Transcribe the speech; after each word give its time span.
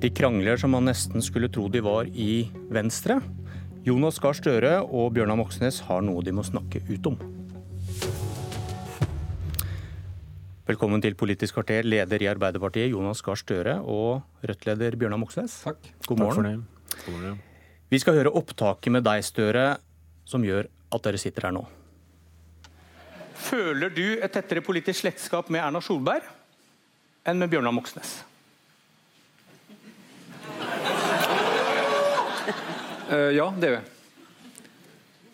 De 0.00 0.08
krangler 0.08 0.56
som 0.56 0.72
man 0.72 0.86
nesten 0.88 1.20
skulle 1.20 1.50
tro 1.52 1.66
de 1.68 1.82
var 1.84 2.06
i 2.08 2.46
Venstre. 2.72 3.18
Jonas 3.84 4.16
Gahr 4.22 4.32
Støre 4.32 4.78
og 4.80 5.10
Bjørnar 5.12 5.36
Moxnes 5.36 5.82
har 5.84 6.00
noe 6.00 6.22
de 6.24 6.32
må 6.32 6.40
snakke 6.46 6.80
ut 6.88 7.08
om. 7.10 7.18
Velkommen 10.70 11.04
til 11.04 11.18
Politisk 11.20 11.58
kvarter, 11.58 11.84
leder 11.84 12.24
i 12.24 12.30
Arbeiderpartiet 12.30 12.94
Jonas 12.94 13.20
Gahr 13.26 13.36
Støre 13.36 13.74
og 13.84 14.22
Rødt-leder 14.40 14.96
Bjørnar 14.96 15.20
Moxnes. 15.20 15.58
Takk. 15.66 15.92
God 16.08 16.24
morgen. 16.24 16.64
Takk 16.94 17.04
for 17.04 17.26
det. 17.26 17.34
Vi 17.92 18.00
skal 18.00 18.16
høre 18.22 18.32
opptaket 18.40 18.96
med 18.96 19.04
deg, 19.04 19.20
Støre, 19.26 19.66
som 20.24 20.48
gjør 20.48 20.70
at 20.96 21.04
dere 21.04 21.20
sitter 21.20 21.50
her 21.50 21.56
nå. 21.58 21.66
Føler 23.50 23.92
du 23.92 24.06
et 24.16 24.32
tettere 24.32 24.64
politisk 24.64 25.02
slektskap 25.04 25.52
med 25.52 25.60
Erna 25.60 25.84
Solberg 25.84 26.24
enn 27.28 27.36
med 27.36 27.52
Bjørnar 27.52 27.76
Moxnes? 27.76 28.22
Uh, 33.10 33.30
ja, 33.34 33.48
det 33.56 33.70
gjør 33.70 33.78
jeg. 33.80 33.88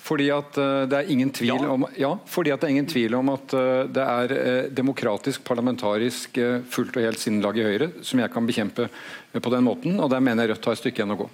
Fordi 0.07 0.27
at 0.31 0.59
uh, 0.63 0.85
det 0.87 0.99
er 1.01 1.11
ingen 1.11 1.33
tvil 1.35 1.51
Ja. 1.51 1.71
om 1.75 1.87
Ja, 1.99 2.13
fordi 2.31 2.53
at 2.55 2.61
det 2.63 2.69
er 2.69 2.75
ingen 2.77 2.87
tvil 2.91 3.17
om 3.19 3.33
at 3.35 3.57
uh, 3.59 3.87
det 3.91 4.05
er 4.05 4.69
demokratisk, 4.71 5.43
parlamentarisk, 5.45 6.39
fullt 6.71 6.97
og 6.97 7.09
helt 7.09 7.23
sinnlag 7.23 7.59
i 7.59 7.67
Høyre 7.67 7.91
som 8.07 8.23
jeg 8.23 8.33
kan 8.33 8.47
bekjempe 8.47 8.89
på 9.35 9.51
den 9.53 9.67
måten, 9.67 9.99
og 10.01 10.11
der 10.11 10.23
mener 10.23 10.47
jeg 10.47 10.57
Rødt 10.57 10.71
har 10.71 10.79
et 10.79 10.85
stykke 10.85 11.03
igjen 11.03 11.17
å 11.17 11.21
gå. 11.25 11.29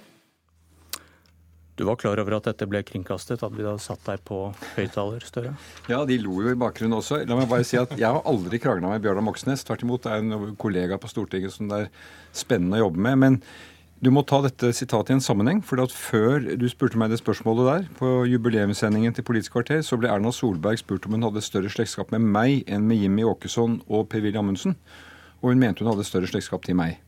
Du 1.75 1.87
var 1.87 1.95
klar 1.97 2.19
over 2.21 2.35
at 2.37 2.45
dette 2.45 2.67
ble 2.69 2.83
kringkastet? 2.85 3.41
At 3.41 3.53
vi 3.57 3.63
da 3.65 3.73
satt 3.81 4.03
deg 4.05 4.21
på 4.27 4.51
høyttaler, 4.75 5.23
Støre? 5.25 5.55
Ja, 5.89 6.03
de 6.05 6.19
lo 6.21 6.35
jo 6.45 6.51
i 6.53 6.59
bakgrunnen 6.59 6.99
også. 6.99 7.23
La 7.25 7.37
meg 7.39 7.49
bare 7.49 7.65
si 7.65 7.79
at 7.81 7.95
Jeg 7.97 8.05
har 8.13 8.21
aldri 8.29 8.59
krangla 8.61 8.91
med 8.91 9.01
Bjørnar 9.01 9.25
Moxnes. 9.25 9.65
Tvert 9.65 9.81
imot, 9.81 10.03
det 10.05 10.11
er 10.13 10.21
en 10.21 10.53
kollega 10.61 10.99
på 11.01 11.09
Stortinget 11.09 11.55
som 11.55 11.71
det 11.71 11.79
er 11.87 11.89
spennende 12.29 12.77
å 12.77 12.83
jobbe 12.85 13.01
med. 13.07 13.17
Men 13.23 13.39
du 14.03 14.09
må 14.11 14.23
ta 14.27 14.41
dette 14.43 14.73
sitatet 14.75 15.13
i 15.13 15.15
en 15.15 15.23
sammenheng. 15.23 15.61
for 15.63 15.79
Før 15.87 16.57
du 16.59 16.65
spurte 16.67 16.97
meg 16.99 17.09
det 17.09 17.21
spørsmålet 17.21 17.69
der, 17.69 17.87
på 17.95 18.25
jubileumssendingen 18.27 19.13
til 19.15 19.23
Politisk 19.23 19.53
kvarter, 19.55 19.79
så 19.79 19.95
ble 19.97 20.09
Erna 20.11 20.31
Solberg 20.31 20.77
spurt 20.81 21.05
om 21.07 21.15
hun 21.15 21.23
hadde 21.23 21.41
større 21.41 21.71
slektskap 21.71 22.11
med 22.11 22.19
meg 22.19 22.67
enn 22.67 22.83
med 22.87 22.99
Jimmy 22.99 23.23
Åkesson 23.23 23.81
og 23.87 24.09
Per-Willy 24.11 24.37
Amundsen. 24.37 24.75
Og 25.41 25.53
hun 25.53 25.59
mente 25.59 25.83
hun 25.83 25.93
hadde 25.93 26.03
større 26.07 26.27
slektskap 26.27 26.65
til 26.67 26.75
meg. 26.75 26.99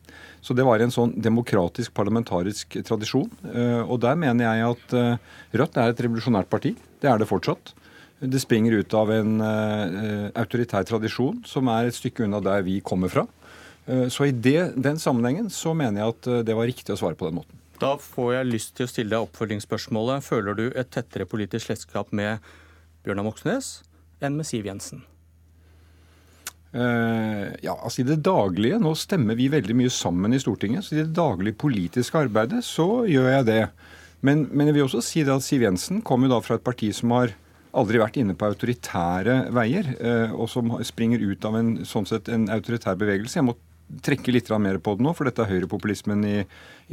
Så 0.41 0.55
det 0.55 0.63
var 0.63 0.79
en 0.79 0.93
sånn 0.93 1.15
demokratisk, 1.19 1.91
parlamentarisk 1.93 2.77
tradisjon. 2.85 3.29
Eh, 3.51 3.81
Og 3.83 3.99
der 3.99 4.15
mener 4.15 4.45
jeg 4.45 4.75
at 4.75 4.93
eh, 4.93 5.17
Rødt 5.51 5.77
er 5.77 5.91
et 5.91 5.99
revolusjonært 6.05 6.49
parti. 6.49 6.75
Det 7.01 7.09
er 7.09 7.17
det 7.19 7.27
fortsatt. 7.27 7.73
Det 8.21 8.39
springer 8.39 8.79
ut 8.79 8.93
av 8.93 9.11
en 9.11 9.41
eh, 9.41 10.31
autoritær 10.35 10.85
tradisjon 10.87 11.43
som 11.43 11.67
er 11.67 11.89
et 11.89 11.97
stykke 11.97 12.23
unna 12.23 12.39
der 12.39 12.63
vi 12.63 12.79
kommer 12.79 13.11
fra. 13.11 13.25
Eh, 13.87 14.07
Så 14.09 14.25
i 14.25 14.31
det, 14.31 14.73
den 14.81 14.99
sammenhengen 14.99 15.49
så 15.53 15.73
mener 15.77 16.01
jeg 16.01 16.15
at 16.15 16.27
eh, 16.27 16.43
det 16.47 16.57
var 16.57 16.69
riktig 16.69 16.93
å 16.95 16.99
svare 16.99 17.17
på 17.17 17.29
den 17.29 17.39
måten. 17.41 17.61
Da 17.81 17.97
får 17.99 18.29
jeg 18.37 18.51
lyst 18.53 18.75
til 18.77 18.87
å 18.87 18.91
stille 18.91 19.11
deg 19.11 19.25
oppfølgingsspørsmålet. 19.27 20.23
Føler 20.23 20.55
du 20.55 20.65
et 20.71 20.89
tettere 20.95 21.27
politisk 21.27 21.67
slektskap 21.67 22.13
med 22.15 22.39
Bjørnar 23.03 23.27
Moxnes 23.27 23.81
enn 24.23 24.37
med 24.39 24.47
Siv 24.47 24.65
Jensen? 24.65 25.03
Eh, 26.75 27.51
ja, 27.63 27.75
altså 27.75 28.01
I 28.01 28.07
det 28.09 28.17
daglige 28.25 28.79
Nå 28.83 28.91
stemmer 28.99 29.37
vi 29.39 29.45
veldig 29.51 29.75
mye 29.79 29.91
sammen 29.93 30.33
i 30.35 30.39
Stortinget. 30.41 30.87
Så 30.87 30.95
i 30.95 31.01
det 31.03 31.13
daglige 31.15 31.59
politiske 31.61 32.25
arbeidet 32.25 32.63
så 32.67 33.03
gjør 33.11 33.29
jeg 33.37 33.49
det. 33.51 33.61
Men, 34.25 34.47
men 34.51 34.71
jeg 34.71 34.79
vil 34.79 34.87
også 34.87 35.03
si 35.05 35.25
det 35.27 35.35
at 35.35 35.45
Siv 35.45 35.67
Jensen 35.67 36.01
kommer 36.01 36.27
jo 36.29 36.37
da 36.37 36.41
fra 36.47 36.57
et 36.57 36.65
parti 36.65 36.89
som 36.95 37.11
har 37.13 37.35
aldri 37.75 37.99
vært 37.99 38.17
inne 38.17 38.33
på 38.39 38.47
autoritære 38.47 39.51
veier, 39.51 39.89
og 40.31 40.47
som 40.47 40.69
springer 40.87 41.19
ut 41.19 41.43
av 41.43 41.57
en 41.59 41.73
sånn 41.83 42.07
sett 42.07 42.29
en 42.31 42.45
autoritær 42.47 42.95
bevegelse. 42.95 43.35
Jeg 43.35 43.43
må 43.49 43.57
trekke 44.05 44.33
litt 44.33 44.49
mer 44.59 44.77
på 44.81 44.95
det 44.97 45.03
nå, 45.05 45.11
for 45.15 45.25
dette 45.29 45.43
er 45.43 45.49
høyrepopulismen 45.51 46.23
i, 46.25 46.35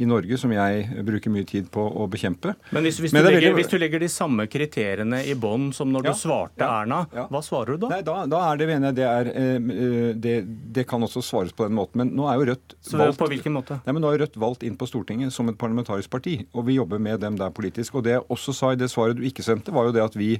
i 0.01 0.05
Norge 0.09 0.37
som 0.37 0.51
jeg 0.53 1.03
bruker 1.05 1.31
mye 1.33 1.45
tid 1.49 1.67
på 1.73 1.81
å 1.81 2.05
bekjempe. 2.09 2.53
Men 2.73 2.83
hvis, 2.85 2.99
hvis, 3.01 3.13
Men 3.13 3.23
du, 3.25 3.29
er 3.29 3.35
legger, 3.37 3.47
veldig- 3.49 3.57
hvis 3.63 3.71
du 3.71 3.77
legger 3.81 4.03
de 4.03 4.09
samme 4.13 4.45
kriteriene 4.49 5.23
i 5.25 5.33
bånn 5.33 5.71
som 5.73 5.91
når 5.93 6.05
Ja, 6.05 6.13
du 6.13 6.19
svarte 6.21 6.61
ja, 6.65 6.81
Erna, 6.83 6.99
ja. 7.13 7.25
hva 7.33 7.41
svarer 7.45 7.73
du 7.77 7.85
da? 7.85 7.89
Nei, 7.95 8.01
da, 8.05 8.17
da 8.29 8.41
er 8.51 8.57
det, 8.61 8.67
mener 8.69 8.91
jeg, 8.91 8.97
det 8.99 9.07
er 9.09 9.31
eh, 9.33 10.13
det, 10.25 10.35
det 10.79 10.85
kan 10.89 11.01
også 11.05 11.23
svares 11.25 11.53
på 11.57 11.65
den 11.67 11.77
måten. 11.77 12.03
Men 12.03 12.13
nå 12.17 12.27
er 12.29 12.37
jo 12.41 12.49
Rødt 12.53 12.75
Så 12.85 13.09
på 13.17 13.29
hvilken 13.31 13.55
måte? 13.57 13.79
Nei, 13.85 13.93
men 13.95 14.03
Nå 14.05 14.11
er 14.13 14.21
Rødt 14.25 14.37
valgt 14.41 14.63
inn 14.67 14.77
på 14.77 14.87
Stortinget 14.89 15.33
som 15.33 15.49
et 15.49 15.57
parlamentarisk 15.57 16.09
parti, 16.13 16.39
og 16.53 16.67
vi 16.69 16.77
jobber 16.77 16.99
med 17.01 17.19
dem 17.23 17.37
der 17.41 17.49
politisk. 17.55 17.95
Og 17.95 18.03
Det 18.05 18.17
jeg 18.17 18.27
også 18.29 18.53
sa 18.53 18.71
i 18.73 18.79
det 18.79 18.91
svaret 18.93 19.17
du 19.17 19.23
ikke 19.25 19.45
sendte, 19.45 19.73
var 19.73 19.89
jo 19.89 19.95
det 19.95 20.03
at 20.05 20.15
vi 20.19 20.35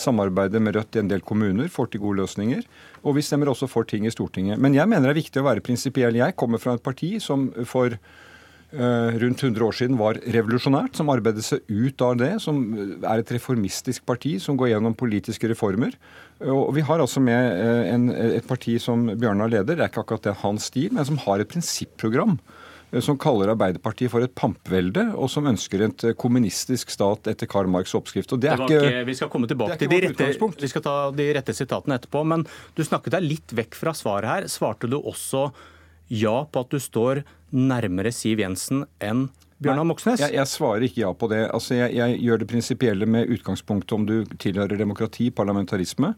samarbeider 0.00 0.62
med 0.62 0.76
Rødt 0.76 0.98
i 0.98 1.02
en 1.02 1.10
del 1.10 1.24
kommuner, 1.26 1.70
får 1.72 1.92
til 1.92 2.02
gode 2.04 2.22
løsninger. 2.22 2.62
Og 3.04 3.16
vi 3.16 3.24
stemmer 3.24 3.50
også 3.52 3.68
for 3.70 3.88
ting 3.88 4.06
i 4.06 4.12
Stortinget. 4.12 4.60
Men 4.60 4.76
jeg 4.76 4.88
mener 4.88 5.08
det 5.08 5.16
er 5.16 5.22
viktig 5.22 5.42
å 5.42 5.48
være 5.48 5.64
prinsipiell. 5.64 6.18
Jeg 6.20 6.36
kommer 6.38 6.62
fra 6.62 6.76
et 6.76 6.84
parti 6.84 7.16
som 7.22 7.48
for 7.68 7.94
eh, 7.96 9.16
rundt 9.22 9.44
100 9.44 9.64
år 9.64 9.78
siden 9.78 9.98
var 10.00 10.20
revolusjonært, 10.36 10.98
som 10.98 11.12
arbeidet 11.12 11.46
seg 11.46 11.64
ut 11.70 12.04
av 12.04 12.18
det, 12.20 12.32
som 12.44 12.62
er 12.76 13.22
et 13.22 13.34
reformistisk 13.38 14.06
parti 14.08 14.36
som 14.42 14.58
går 14.60 14.74
gjennom 14.74 14.98
politiske 14.98 15.50
reformer. 15.52 15.96
Og 16.44 16.74
vi 16.76 16.84
har 16.84 17.00
altså 17.00 17.22
med 17.24 17.56
eh, 17.56 17.82
en, 17.94 18.10
et 18.12 18.46
parti 18.48 18.76
som 18.82 19.08
Bjørnar 19.14 19.52
leder, 19.52 19.74
det 19.74 19.86
er 19.86 19.92
ikke 19.92 20.04
akkurat 20.04 20.30
det 20.30 20.38
hans 20.44 20.70
stil, 20.72 20.92
men 20.92 21.08
som 21.08 21.20
har 21.24 21.40
et 21.40 21.52
prinsipprogram 21.52 22.36
eh, 22.36 22.62
som 23.02 23.18
kaller 23.18 23.50
Arbeiderpartiet 23.52 24.12
for 24.12 24.24
et 24.24 24.34
pampvelde, 24.38 25.08
og 25.18 25.30
som 25.32 25.48
ønsker 25.50 25.82
et 25.88 26.04
eh, 26.06 26.16
kommunistisk 26.18 26.92
stat 26.94 27.30
etter 27.32 27.50
Karl 27.50 27.70
Marx' 27.70 27.96
oppskrift. 27.98 28.32
Og 28.32 28.42
det 28.42 28.52
er 28.52 28.62
ikke, 28.62 28.82
ikke, 28.82 29.06
vi 29.08 29.16
skal 29.18 29.30
komme 29.32 29.50
tilbake 29.50 29.78
til 29.80 29.90
de 29.90 30.02
rette, 30.06 30.28
vi 30.62 30.70
skal 30.70 30.84
ta 30.84 30.96
de 31.16 31.30
rette 31.36 31.56
sitatene 31.56 31.98
etterpå. 31.98 32.22
Men 32.28 32.46
du 32.78 32.84
snakket 32.86 33.18
deg 33.18 33.26
litt 33.26 33.56
vekk 33.58 33.78
fra 33.78 33.94
svaret 33.96 34.30
her. 34.30 34.50
Svarte 34.52 34.90
du 34.90 35.00
også 35.00 35.48
ja 36.12 36.38
på 36.46 36.62
at 36.62 36.70
du 36.70 36.78
står 36.82 37.24
nærmere 37.56 38.12
Siv 38.14 38.40
Jensen 38.42 38.86
enn 39.02 39.26
Bjørnar 39.62 39.86
Moxnes? 39.88 40.20
Jeg, 40.20 40.34
jeg 40.36 40.50
svarer 40.50 40.84
ikke 40.84 41.00
ja 41.00 41.12
på 41.16 41.30
det. 41.32 41.46
Altså, 41.48 41.78
jeg, 41.78 41.94
jeg 41.96 42.18
gjør 42.26 42.42
det 42.42 42.48
prinsipielle 42.50 43.08
med 43.08 43.30
utgangspunktet 43.32 43.94
om 43.96 44.04
du 44.08 44.18
tilhører 44.42 44.76
demokrati, 44.78 45.30
parlamentarisme. 45.32 46.12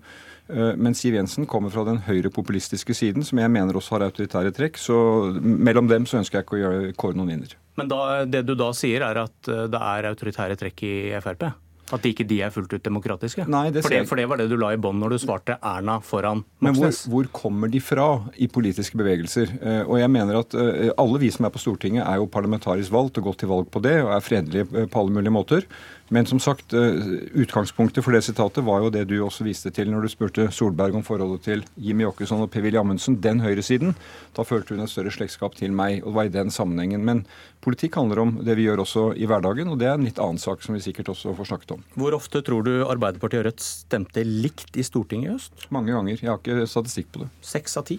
Eh, 0.49 0.75
Men 0.77 0.95
Siv 0.97 1.15
Jensen 1.15 1.47
kommer 1.47 1.71
fra 1.71 1.85
den 1.89 2.01
høyrepopulistiske 2.07 2.97
siden, 2.97 3.25
som 3.27 3.41
jeg 3.41 3.53
mener 3.53 3.77
også 3.77 3.97
har 3.97 4.07
autoritære 4.09 4.53
trekk. 4.57 4.81
Så 4.81 4.97
mellom 5.43 5.89
dem 5.91 6.07
så 6.09 6.21
ønsker 6.23 6.41
jeg 6.41 6.49
ikke 6.49 6.61
å 6.61 6.93
kåre 6.99 7.19
noen 7.19 7.35
vinner. 7.35 7.57
Men 7.79 7.91
da, 7.91 8.25
det 8.27 8.43
du 8.49 8.55
da 8.59 8.73
sier, 8.77 9.05
er 9.07 9.23
at 9.27 9.51
eh, 9.53 9.67
det 9.71 9.83
er 9.93 10.11
autoritære 10.13 10.59
trekk 10.61 10.85
i 10.89 10.95
Frp? 11.25 11.51
At 11.95 12.05
ikke 12.05 12.27
de 12.29 12.41
er 12.45 12.53
fullt 12.53 12.73
ut 12.75 12.85
demokratiske? 12.85 13.47
Nei, 13.49 13.69
det 13.73 13.83
for, 13.85 13.95
det, 13.95 14.05
for 14.11 14.21
det 14.21 14.27
var 14.29 14.41
det 14.41 14.49
du 14.51 14.57
la 14.61 14.75
i 14.75 14.81
bånn 14.81 14.99
når 15.01 15.15
du 15.15 15.19
svarte 15.23 15.57
Erna 15.65 15.99
foran 16.05 16.43
Men 16.65 16.77
hvor, 16.77 16.93
hvor 17.09 17.29
kommer 17.33 17.71
de 17.73 17.81
fra 17.81 18.09
i 18.37 18.49
politiske 18.53 18.99
bevegelser? 19.01 19.55
Eh, 19.61 19.83
Og 19.89 19.99
jeg 20.01 20.13
mener 20.13 20.41
at 20.43 20.57
eh, 20.59 20.91
alle 21.01 21.23
vi 21.23 21.31
som 21.33 21.49
er 21.49 21.55
på 21.55 21.63
Stortinget 21.63 22.05
er 22.05 22.21
jo 22.21 22.29
parlamentarisk 22.31 22.93
valgt 22.93 23.21
og 23.21 23.31
gått 23.31 23.41
til 23.45 23.53
valg 23.53 23.71
på 23.73 23.83
det, 23.85 23.97
og 24.05 24.13
er 24.17 24.25
fredelige 24.25 24.69
eh, 24.75 24.89
på 24.91 25.01
alle 25.01 25.17
mulige 25.17 25.35
måter. 25.35 25.69
Men 26.09 26.25
som 26.25 26.39
sagt, 26.41 26.73
utgangspunktet 26.73 28.01
for 28.01 28.17
det 28.17 28.23
sitatet 28.25 28.65
var 28.65 28.81
jo 28.81 28.89
det 28.89 29.03
du 29.11 29.19
også 29.21 29.45
viste 29.45 29.69
til 29.77 29.91
når 29.93 30.07
du 30.07 30.09
spurte 30.09 30.47
Solberg 30.57 30.97
om 30.97 31.05
forholdet 31.05 31.43
til 31.45 31.65
Jimmy 31.77 32.07
Åkesson 32.09 32.41
og 32.47 32.49
Per-Willy 32.55 32.81
Amundsen, 32.81 33.19
den 33.21 33.43
høyresiden. 33.45 33.93
Da 34.33 34.47
følte 34.49 34.73
hun 34.73 34.87
et 34.87 34.93
større 34.93 35.13
slektskap 35.13 35.59
til 35.59 35.77
meg, 35.77 36.01
og 36.01 36.15
det 36.15 36.17
var 36.17 36.31
i 36.31 36.33
den 36.39 36.55
sammenhengen. 36.55 37.05
Men 37.05 37.27
politikk 37.61 38.01
handler 38.01 38.23
om 38.25 38.39
det 38.41 38.57
vi 38.57 38.65
gjør 38.71 38.87
også 38.87 39.05
i 39.21 39.29
hverdagen, 39.29 39.69
og 39.69 39.83
det 39.83 39.91
er 39.91 39.99
en 39.99 40.09
litt 40.09 40.23
annen 40.23 40.41
sak 40.41 40.65
som 40.65 40.79
vi 40.79 40.85
sikkert 40.87 41.13
også 41.13 41.37
får 41.37 41.53
snakket 41.53 41.77
om. 41.77 41.78
Hvor 41.99 42.15
ofte 42.17 42.43
tror 42.45 42.65
du 42.67 42.73
Arbeiderpartiet 42.87 43.43
og 43.43 43.49
Rødt 43.49 43.65
stemte 43.65 44.25
likt 44.27 44.77
i 44.79 44.85
Stortinget 44.87 45.29
i 45.29 45.35
høst? 45.35 45.67
Mange 45.75 45.95
ganger. 45.95 46.21
Jeg 46.21 46.31
har 46.31 46.41
ikke 46.41 46.69
statistikk 46.71 47.13
på 47.15 47.25
det. 47.25 47.29
Seks 47.45 47.77
av 47.81 47.89
ti? 47.91 47.99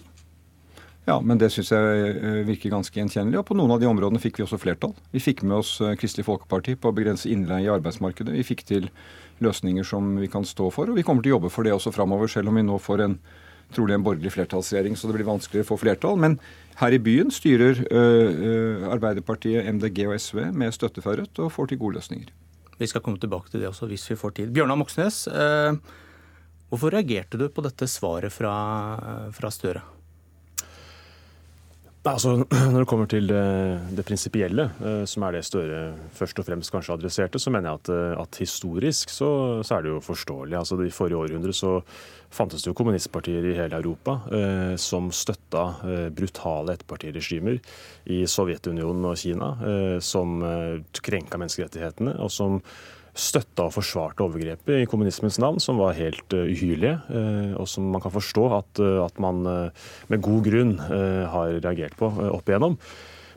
Ja, 1.08 1.16
men 1.24 1.40
det 1.40 1.48
syns 1.54 1.72
jeg 1.72 2.10
eh, 2.12 2.40
virker 2.46 2.74
ganske 2.74 2.94
gjenkjennelig. 2.94 3.40
Og 3.40 3.46
på 3.48 3.56
noen 3.58 3.72
av 3.74 3.80
de 3.82 3.88
områdene 3.88 4.20
fikk 4.22 4.38
vi 4.38 4.44
også 4.44 4.60
flertall. 4.60 4.92
Vi 5.14 5.22
fikk 5.22 5.42
med 5.46 5.58
oss 5.62 5.72
eh, 5.80 5.96
Kristelig 5.98 6.26
Folkeparti 6.28 6.76
på 6.78 6.92
å 6.92 6.96
begrense 6.96 7.30
innleie 7.32 7.66
i 7.66 7.72
arbeidsmarkedet. 7.72 8.34
Vi 8.36 8.46
fikk 8.46 8.66
til 8.68 8.90
løsninger 9.40 9.86
som 9.86 10.12
vi 10.20 10.28
kan 10.30 10.44
stå 10.44 10.68
for, 10.74 10.90
og 10.92 10.98
vi 11.00 11.04
kommer 11.06 11.24
til 11.24 11.32
å 11.32 11.38
jobbe 11.38 11.52
for 11.54 11.66
det 11.66 11.72
også 11.72 11.94
framover, 11.96 12.28
selv 12.28 12.52
om 12.52 12.60
vi 12.60 12.66
nå 12.66 12.76
får 12.82 13.06
en 13.06 13.16
trolig 13.74 13.94
en 13.94 14.04
borgerlig 14.04 14.32
flertallsregjering, 14.34 14.96
så 14.98 15.08
det 15.08 15.14
blir 15.18 15.28
vanskeligere 15.28 15.66
å 15.68 15.70
få 15.70 15.78
flertall. 15.78 16.18
Men 16.20 16.36
her 16.80 16.94
i 16.94 16.98
byen 17.02 17.30
styrer 17.30 17.84
ø, 17.86 18.00
ø, 18.02 18.54
Arbeiderpartiet, 18.90 19.68
MDG 19.70 20.08
og 20.08 20.16
SV 20.18 20.48
med 20.50 20.74
støtte 20.74 21.04
fra 21.04 21.14
Rødt 21.20 21.38
og 21.38 21.52
får 21.54 21.70
til 21.70 21.78
gode 21.78 22.00
løsninger. 22.00 22.32
Vi 22.80 22.88
skal 22.88 23.04
komme 23.04 23.20
tilbake 23.20 23.52
til 23.52 23.60
det 23.60 23.68
også 23.68 23.88
hvis 23.90 24.08
vi 24.10 24.18
får 24.18 24.36
tid. 24.38 24.52
Bjørnar 24.56 24.78
Moxnes, 24.80 25.26
eh, 25.28 25.76
hvorfor 26.72 26.96
reagerte 26.96 27.36
du 27.36 27.50
på 27.52 27.64
dette 27.66 27.88
svaret 27.90 28.32
fra, 28.32 28.54
fra 29.36 29.52
Støre? 29.52 29.84
Altså, 32.08 32.32
Når 32.72 32.78
det 32.80 32.88
kommer 32.88 33.08
til 33.10 33.26
det, 33.28 33.40
det 33.92 34.04
prinsipielle, 34.08 34.70
eh, 34.80 35.02
som 35.04 35.26
er 35.26 35.36
det 35.36 35.42
Støre 35.44 35.80
først 36.16 36.38
og 36.40 36.46
fremst 36.46 36.72
kanskje 36.72 36.94
adresserte, 36.96 37.38
så 37.38 37.52
mener 37.52 37.68
jeg 37.68 37.80
at, 37.82 37.90
eh, 37.92 38.14
at 38.22 38.38
historisk 38.40 39.12
så, 39.12 39.28
så 39.60 39.76
er 39.76 39.84
det 39.84 39.92
jo 39.92 40.00
forståelig. 40.00 40.56
Altså, 40.56 40.78
I 40.80 40.94
forrige 40.94 41.20
århundre 41.20 41.52
så 41.52 41.74
fantes 42.32 42.64
det 42.64 42.70
jo 42.70 42.76
kommunistpartier 42.78 43.50
i 43.50 43.56
hele 43.58 43.82
Europa 43.82 44.16
eh, 44.32 44.72
som 44.80 45.10
støtta 45.12 45.66
eh, 45.84 46.06
brutale 46.14 46.78
ettpartiregimer 46.78 47.60
i 48.08 48.22
Sovjetunionen 48.24 49.04
og 49.10 49.20
Kina, 49.20 49.50
eh, 49.60 49.98
som 50.00 50.40
eh, 50.40 50.80
krenka 51.04 51.42
menneskerettighetene, 51.42 52.16
og 52.16 52.32
som 52.32 52.62
støtta 53.16 53.68
og 53.68 53.74
forsvarte 53.74 54.24
overgrepet 54.24 54.82
i 54.82 54.88
kommunismens 54.90 55.40
navn, 55.42 55.60
som 55.62 55.80
var 55.80 55.98
helt 55.98 56.36
uh, 56.36 56.46
uhyrlige, 56.46 56.96
uh, 57.10 57.54
og 57.60 57.68
som 57.70 57.88
man 57.92 58.02
kan 58.04 58.14
forstå 58.14 58.48
at, 58.58 58.82
uh, 58.82 59.00
at 59.06 59.22
man 59.22 59.42
med 59.42 60.22
god 60.22 60.44
grunn 60.46 60.76
har 60.80 61.56
reagert 61.62 61.96
på 61.98 62.08
opp 62.30 62.48
igjennom. 62.48 62.76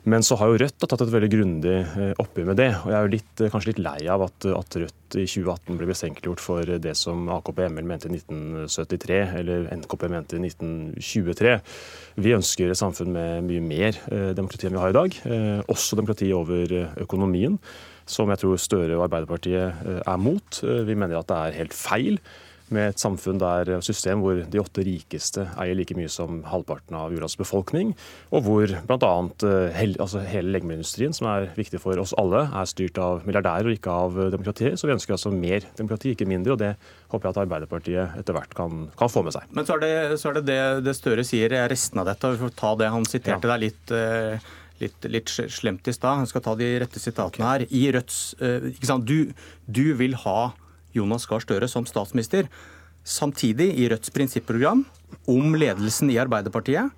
Men 0.04 0.24
så 0.24 0.36
har 0.36 0.50
jo 0.50 0.58
Rødt 0.60 0.76
tatt 0.82 1.00
et 1.00 1.12
veldig 1.12 1.30
grundig 1.32 1.76
eh, 1.80 2.10
oppgjør 2.20 2.48
med 2.50 2.58
det. 2.60 2.68
Og 2.82 2.90
jeg 2.90 2.96
er 2.98 3.06
jo 3.06 3.12
litt, 3.14 3.32
eh, 3.40 3.50
kanskje 3.52 3.70
litt 3.70 3.80
lei 3.86 3.96
av 4.12 4.26
at, 4.26 4.46
at 4.52 4.76
Rødt 4.82 5.16
i 5.16 5.24
2018 5.24 5.78
ble 5.80 5.88
mistenkeliggjort 5.88 6.42
for 6.44 6.72
det 6.84 6.92
som 6.98 7.30
AKP-ML 7.32 7.88
mente 7.88 8.10
i 8.10 8.18
1973, 8.18 9.20
eller 9.40 9.70
NKP 9.80 10.04
mente 10.12 10.36
i 10.36 10.42
1923. 10.44 11.56
Vi 12.26 12.36
ønsker 12.36 12.68
et 12.68 12.80
samfunn 12.80 13.14
med 13.16 13.48
mye 13.48 13.64
mer 13.64 14.00
eh, 14.12 14.30
demokrati 14.36 14.68
enn 14.68 14.76
vi 14.76 14.84
har 14.84 14.92
i 14.92 14.98
dag. 14.98 15.18
Også 15.72 15.96
demokrati 15.96 16.28
over 16.36 16.76
økonomien, 17.00 17.56
som 18.06 18.32
jeg 18.32 18.42
tror 18.42 18.58
Støre 18.60 18.96
og 18.98 19.06
Arbeiderpartiet 19.08 20.02
er 20.04 20.18
mot. 20.20 20.60
Vi 20.62 20.96
mener 20.96 21.20
at 21.20 21.30
det 21.30 21.38
er 21.38 21.62
helt 21.62 21.76
feil 21.76 22.18
med 22.72 22.94
et 22.94 23.00
samfunn 23.00 23.40
der 23.40 23.68
system 23.84 24.22
hvor 24.24 24.38
de 24.50 24.60
åtte 24.60 24.84
rikeste 24.86 25.44
eier 25.60 25.76
like 25.76 25.96
mye 25.96 26.10
som 26.12 26.40
halvparten 26.48 26.96
av 26.96 27.12
jordas 27.12 27.36
befolkning, 27.38 27.92
og 28.32 28.46
hvor 28.46 28.74
bl.a. 28.88 29.12
Eh, 29.44 29.76
hel, 29.76 29.94
altså 30.00 30.22
hele 30.24 30.54
legemiddelindustrien, 30.54 31.14
som 31.16 31.28
er 31.30 31.50
viktig 31.58 31.80
for 31.82 32.00
oss 32.00 32.14
alle, 32.20 32.46
er 32.48 32.70
styrt 32.70 33.00
av 33.02 33.24
milliardærer 33.28 33.68
og 33.68 33.76
ikke 33.76 33.98
av 34.04 34.18
demokratiet. 34.34 34.80
Så 34.80 34.88
vi 34.88 34.96
ønsker 34.96 35.16
altså 35.16 35.32
mer 35.34 35.66
demokrati, 35.78 36.14
ikke 36.14 36.28
mindre, 36.30 36.56
og 36.56 36.62
det 36.62 36.72
håper 37.12 37.28
jeg 37.28 37.36
at 37.36 37.42
Arbeiderpartiet 37.44 38.18
etter 38.22 38.36
hvert 38.36 38.56
kan, 38.56 38.88
kan 38.98 39.12
få 39.12 39.24
med 39.26 39.36
seg. 39.36 39.48
Men 39.54 39.68
så 39.68 39.78
er, 39.78 39.84
det, 39.84 40.20
så 40.22 40.32
er 40.32 40.40
det, 40.40 40.46
det 40.48 40.60
det 40.88 40.98
Støre 40.98 41.24
sier, 41.26 41.52
er 41.52 41.70
resten 41.70 42.00
av 42.00 42.08
dette. 42.08 42.34
Vi 42.34 42.44
får 42.46 42.58
ta 42.58 42.74
det 42.80 42.92
han 42.94 43.08
siterte 43.08 43.50
ja. 43.50 43.54
deg 43.54 43.66
litt 43.68 43.94
eh, 43.94 44.52
litt, 44.82 45.08
litt, 45.10 45.30
slemt 45.30 45.88
i 45.88 45.94
stad. 45.94 46.22
Jeg 46.22 46.32
skal 46.32 46.44
ta 46.44 46.54
de 46.58 46.70
rette 46.82 47.02
sitatene 47.02 47.50
her. 47.50 47.66
I 47.70 47.86
Rødts 47.94 48.20
eh, 48.42 48.70
du, 49.04 49.18
du, 49.66 49.84
vil 49.98 50.16
ha 50.24 50.54
Jonas 50.96 51.26
Gahr 51.30 51.44
Støre 51.44 51.68
som 51.70 51.86
statsminister. 51.88 52.48
Samtidig, 53.04 53.70
i 53.76 53.88
Rødts 53.92 54.12
prinsipprogram 54.14 54.84
om 55.30 55.54
ledelsen 55.58 56.10
i 56.12 56.18
Arbeiderpartiet, 56.20 56.90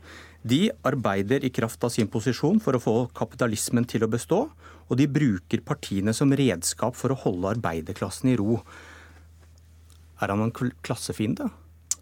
de 0.46 0.69
arbeider 0.87 1.43
i 1.43 1.50
kraft 1.50 1.82
av 1.82 1.90
sin 1.90 2.06
posisjon 2.06 2.61
for 2.62 2.76
å 2.76 2.82
få 2.82 2.96
kapitalismen 3.17 3.87
til 3.88 4.06
å 4.06 4.11
bestå, 4.11 4.44
og 4.87 5.00
de 5.00 5.08
bruker 5.11 5.64
partiene 5.67 6.14
som 6.14 6.31
redskap 6.31 6.94
for 6.94 7.11
å 7.11 7.19
holde 7.25 7.56
arbeiderklassen 7.56 8.31
i 8.31 8.37
ro. 8.38 8.61
Er 10.22 10.31
han 10.31 10.44
en 10.44 10.55
klassefiende? 10.87 11.50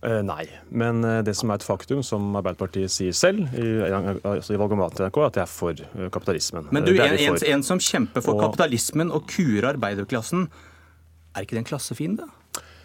Eh, 0.04 0.20
nei, 0.26 0.44
men 0.68 1.00
eh, 1.06 1.22
det 1.24 1.32
som 1.38 1.48
er 1.48 1.60
et 1.60 1.64
faktum, 1.64 2.02
som 2.04 2.26
Arbeiderpartiet 2.36 2.92
sier 2.92 3.14
selv 3.16 3.54
i, 3.56 3.68
altså 3.88 4.52
i 4.52 4.60
valgomatet 4.60 5.06
NRK, 5.06 5.18
at 5.24 5.38
det 5.38 5.42
er 5.46 5.50
for 5.50 5.80
eh, 5.80 6.10
kapitalismen. 6.12 6.68
Men 6.76 6.84
du, 6.84 6.92
en, 6.98 7.16
en, 7.16 7.38
en, 7.54 7.64
som 7.64 7.80
kjemper 7.80 8.24
for 8.24 8.36
og... 8.36 8.42
kapitalismen 8.50 9.12
og 9.14 9.24
kurer 9.30 9.70
arbeiderklassen, 9.72 10.50
er 11.34 11.46
ikke 11.46 11.56
det 11.56 11.62
en 11.62 11.70
klassefiende? 11.72 12.28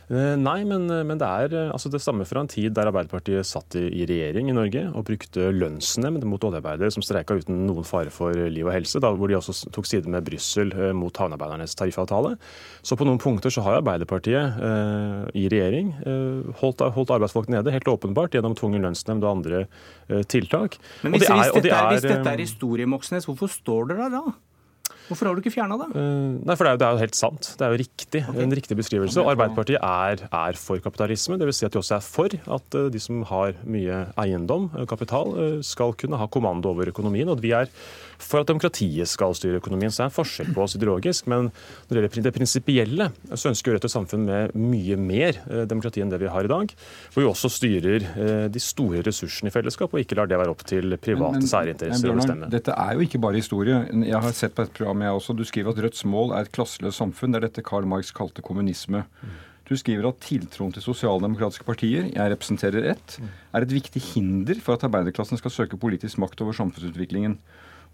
Eh, 0.10 0.36
nei, 0.42 0.64
men, 0.66 0.88
eh, 0.90 1.04
men 1.06 1.20
det 1.22 1.28
er 1.28 1.54
eh, 1.54 1.68
altså 1.70 1.92
det 1.94 2.02
samme 2.02 2.26
fra 2.26 2.42
en 2.42 2.50
tid 2.50 2.74
der 2.74 2.90
Arbeiderpartiet 2.90 3.46
satt 3.46 3.76
i, 3.78 3.84
i 4.02 4.08
regjering 4.10 4.50
i 4.50 4.56
Norge 4.58 4.88
og 4.90 5.06
brukte 5.06 5.52
lønnsnemnd 5.54 6.26
mot 6.26 6.48
oljearbeidere 6.48 6.90
som 6.96 7.06
streika 7.06 7.38
uten 7.38 7.68
noen 7.68 7.86
fare 7.86 8.10
for 8.14 8.34
liv 8.34 8.66
og 8.66 8.74
helse, 8.74 8.98
da 9.04 9.14
hvor 9.14 9.30
de 9.30 9.38
også 9.38 9.70
tok 9.76 9.86
side 9.86 10.10
med 10.10 10.26
Brussel 10.26 10.74
mot 10.98 11.14
havnearbeidernes 11.14 11.78
tariffavtale. 11.78 12.36
Så 12.82 12.98
på 12.98 13.06
noen 13.06 13.22
punkter 13.22 13.54
så 13.54 13.62
har 13.68 13.80
Arbeiderpartiet 13.84 14.58
eh, 14.66 15.30
i 15.38 15.46
regjering 15.52 15.94
eh, 16.02 16.52
holdt, 16.64 16.82
holdt, 16.96 17.14
arbeidsfolk 17.20 17.54
nede, 17.54 17.74
helt 17.76 17.94
åpenbart, 17.94 18.34
gjennom 18.34 18.58
tvungen 18.58 18.90
lønnsnemnd 18.90 19.26
og 19.26 19.36
andre 19.38 19.64
eh, 19.68 20.26
tiltak. 20.26 20.80
Men 21.04 21.20
hvis, 21.20 21.30
er, 21.30 21.44
hvis, 21.44 21.54
dette 21.60 21.76
er, 21.76 21.94
hvis 21.94 22.10
dette 22.10 22.34
er 22.34 22.42
historie, 22.42 22.90
Moxnes, 22.90 23.30
hvorfor 23.30 23.52
står 23.52 23.92
dere 23.94 24.10
der 24.10 24.18
da? 24.18 24.38
Hvorfor 25.10 25.26
har 25.26 25.38
du 25.38 25.42
ikke 25.42 25.54
fjerna 25.54 25.76
det? 25.82 25.88
Uh, 25.96 26.38
nei, 26.46 26.56
for 26.56 26.68
det 26.68 26.70
er, 26.70 26.76
jo, 26.76 26.80
det 26.82 26.88
er, 26.88 26.94
jo, 26.94 27.02
helt 27.02 27.18
sant. 27.18 27.48
Det 27.58 27.66
er 27.66 27.74
jo 27.74 27.80
riktig, 27.82 28.22
okay. 28.30 28.42
en 28.44 28.56
riktig 28.60 28.78
beskrivelse. 28.78 29.22
Og 29.24 29.32
Arbeiderpartiet 29.34 29.80
er, 29.82 30.26
er 30.30 30.60
for 30.62 30.82
kapitalisme. 30.84 31.40
Dvs. 31.42 31.62
Si 31.62 31.66
at 31.66 31.74
de 31.74 31.82
også 31.82 31.98
er 31.98 32.06
for 32.06 32.36
at 32.58 32.78
uh, 32.78 32.90
de 32.94 33.02
som 33.02 33.24
har 33.32 33.58
mye 33.66 34.04
eiendom, 34.22 34.70
uh, 34.76 34.86
kapital, 34.90 35.34
skal 35.66 35.96
kunne 35.98 36.20
ha 36.20 36.30
kommando 36.30 36.70
over 36.70 36.92
økonomien. 36.92 37.30
Og 37.32 37.42
vi 37.42 37.56
er 37.58 37.72
for 38.20 38.44
at 38.44 38.52
demokratiet 38.52 39.10
skal 39.10 39.34
styre 39.38 39.62
økonomien. 39.64 39.90
Så 39.90 40.04
det 40.04 40.06
er 40.06 40.12
en 40.12 40.18
forskjell 40.20 40.54
på 40.54 40.64
oss 40.66 40.78
ideologisk. 40.78 41.30
Men 41.32 41.50
når 41.50 41.90
det 41.90 42.04
gjelder 42.06 42.30
det 42.30 42.36
prinsipielle, 42.38 43.10
så 43.34 43.50
ønsker 43.54 43.70
Rødt 43.70 43.86
et 43.86 43.94
samfunn 43.94 44.24
med 44.26 44.56
mye 44.58 44.96
mer 44.98 45.38
demokrati 45.70 46.02
enn 46.02 46.10
det 46.10 46.18
vi 46.24 46.30
har 46.32 46.48
i 46.48 46.50
dag. 46.50 46.72
Hvor 47.14 47.22
vi 47.22 47.28
også 47.30 47.52
styrer 47.54 48.06
de 48.50 48.62
store 48.64 49.04
ressursene 49.06 49.52
i 49.52 49.54
fellesskap, 49.54 49.94
og 49.94 50.02
ikke 50.02 50.18
lar 50.18 50.30
det 50.30 50.40
være 50.42 50.54
opp 50.54 50.64
til 50.68 50.98
private 51.02 51.46
særinteresser 51.48 52.12
å 52.12 52.18
bestemme. 52.18 52.50
Dette 52.52 52.74
er 52.74 52.98
jo 52.98 53.06
ikke 53.06 53.22
bare 53.22 53.40
historie. 53.40 53.84
Jeg 54.10 54.24
har 54.26 54.36
sett 54.36 54.56
på 54.58 54.66
et 54.66 54.74
program 54.76 54.99
jeg 55.08 55.20
også. 55.20 55.36
Du 55.38 55.46
skriver 55.48 55.72
at 55.72 55.80
Rødts 55.84 56.06
mål 56.06 56.34
er 56.36 56.46
et 56.46 56.52
klasseløst 56.56 57.00
samfunn. 57.00 57.32
Det 57.34 57.40
er 57.40 57.48
dette 57.48 57.64
Karl 57.66 57.88
Marx 57.88 58.12
kalte 58.16 58.44
kommunisme. 58.46 59.06
Du 59.70 59.76
skriver 59.78 60.08
at 60.10 60.22
tiltroen 60.26 60.74
til 60.74 60.82
sosialdemokratiske 60.82 61.66
partier, 61.68 62.08
jeg 62.10 62.32
representerer 62.34 62.88
ett, 62.96 63.20
er 63.54 63.62
et 63.62 63.74
viktig 63.76 64.02
hinder 64.02 64.58
for 64.66 64.74
at 64.74 64.86
arbeiderklassen 64.88 65.38
skal 65.38 65.54
søke 65.54 65.78
politisk 65.78 66.18
makt 66.18 66.42
over 66.42 66.58
samfunnsutviklingen. 66.58 67.38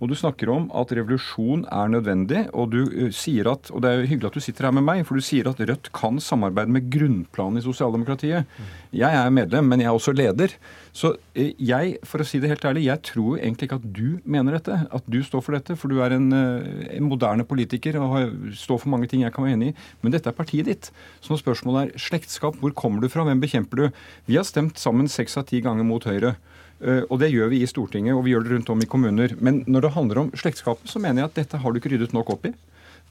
Og 0.03 0.09
du 0.11 0.15
snakker 0.17 0.49
om 0.51 0.65
at 0.75 0.91
revolusjon 0.91 1.61
er 1.71 1.91
nødvendig, 1.93 2.41
og 2.51 2.73
du 2.73 2.81
uh, 2.83 3.11
sier 3.15 3.47
at 3.47 3.69
Og 3.71 3.79
det 3.83 3.89
er 3.89 4.01
jo 4.01 4.09
hyggelig 4.09 4.27
at 4.27 4.37
du 4.37 4.43
sitter 4.43 4.67
her 4.67 4.73
med 4.75 4.83
meg, 4.83 5.03
for 5.07 5.15
du 5.15 5.23
sier 5.23 5.47
at 5.47 5.61
Rødt 5.61 5.87
kan 5.95 6.19
samarbeide 6.19 6.73
med 6.75 6.89
grunnplanen 6.91 7.61
i 7.61 7.63
sosialdemokratiet. 7.63 8.49
Jeg 8.95 9.19
er 9.21 9.31
medlem, 9.31 9.69
men 9.71 9.79
jeg 9.79 9.87
er 9.87 9.95
også 9.95 10.11
leder. 10.15 10.51
Så 10.91 11.13
uh, 11.15 11.39
jeg, 11.39 11.95
for 12.03 12.19
å 12.19 12.27
si 12.27 12.41
det 12.43 12.51
helt 12.51 12.67
ærlig, 12.67 12.89
jeg 12.89 13.03
tror 13.07 13.37
egentlig 13.39 13.69
ikke 13.69 13.79
at 13.79 13.87
du 13.95 14.19
mener 14.27 14.57
dette. 14.57 14.81
At 14.99 15.07
du 15.07 15.21
står 15.23 15.45
for 15.45 15.55
dette, 15.55 15.77
for 15.79 15.91
du 15.91 16.03
er 16.03 16.17
en, 16.17 16.27
uh, 16.35 16.89
en 16.91 17.07
moderne 17.07 17.47
politiker 17.47 17.95
og 18.01 18.17
har, 18.17 18.35
står 18.65 18.83
for 18.83 18.91
mange 18.91 19.07
ting 19.11 19.23
jeg 19.23 19.31
kan 19.35 19.47
være 19.47 19.55
enig 19.55 19.71
i. 19.71 19.77
Men 20.03 20.17
dette 20.17 20.31
er 20.31 20.35
partiet 20.35 20.67
ditt. 20.67 20.91
Så 21.23 21.31
når 21.31 21.45
spørsmålet 21.45 21.85
er 21.85 22.05
slektskap, 22.09 22.59
hvor 22.59 22.75
kommer 22.75 22.99
du 22.99 23.07
fra, 23.11 23.23
hvem 23.23 23.39
bekjemper 23.43 23.85
du? 23.85 24.03
Vi 24.27 24.35
har 24.35 24.47
stemt 24.47 24.81
sammen 24.81 25.07
seks 25.11 25.39
av 25.39 25.47
ti 25.47 25.63
ganger 25.63 25.87
mot 25.87 26.03
Høyre. 26.03 26.35
Eh, 26.83 27.03
og 27.07 27.19
det 27.21 27.31
gjør 27.31 27.51
vi 27.53 27.61
i 27.63 27.69
Stortinget, 27.69 28.15
og 28.17 28.25
vi 28.25 28.33
gjør 28.33 28.45
det 28.45 28.55
rundt 28.55 28.71
om 28.73 28.83
i 28.83 28.89
kommuner. 28.89 29.35
Men 29.39 29.63
når 29.67 29.87
det 29.87 29.95
handler 29.95 30.23
om 30.25 30.31
slektskapet, 30.35 30.89
så 30.91 31.01
mener 31.01 31.23
jeg 31.23 31.31
at 31.31 31.41
dette 31.41 31.61
har 31.61 31.71
du 31.71 31.79
ikke 31.79 31.93
ryddet 31.95 32.15
nok 32.15 32.33
opp 32.35 32.47
i. 32.49 32.53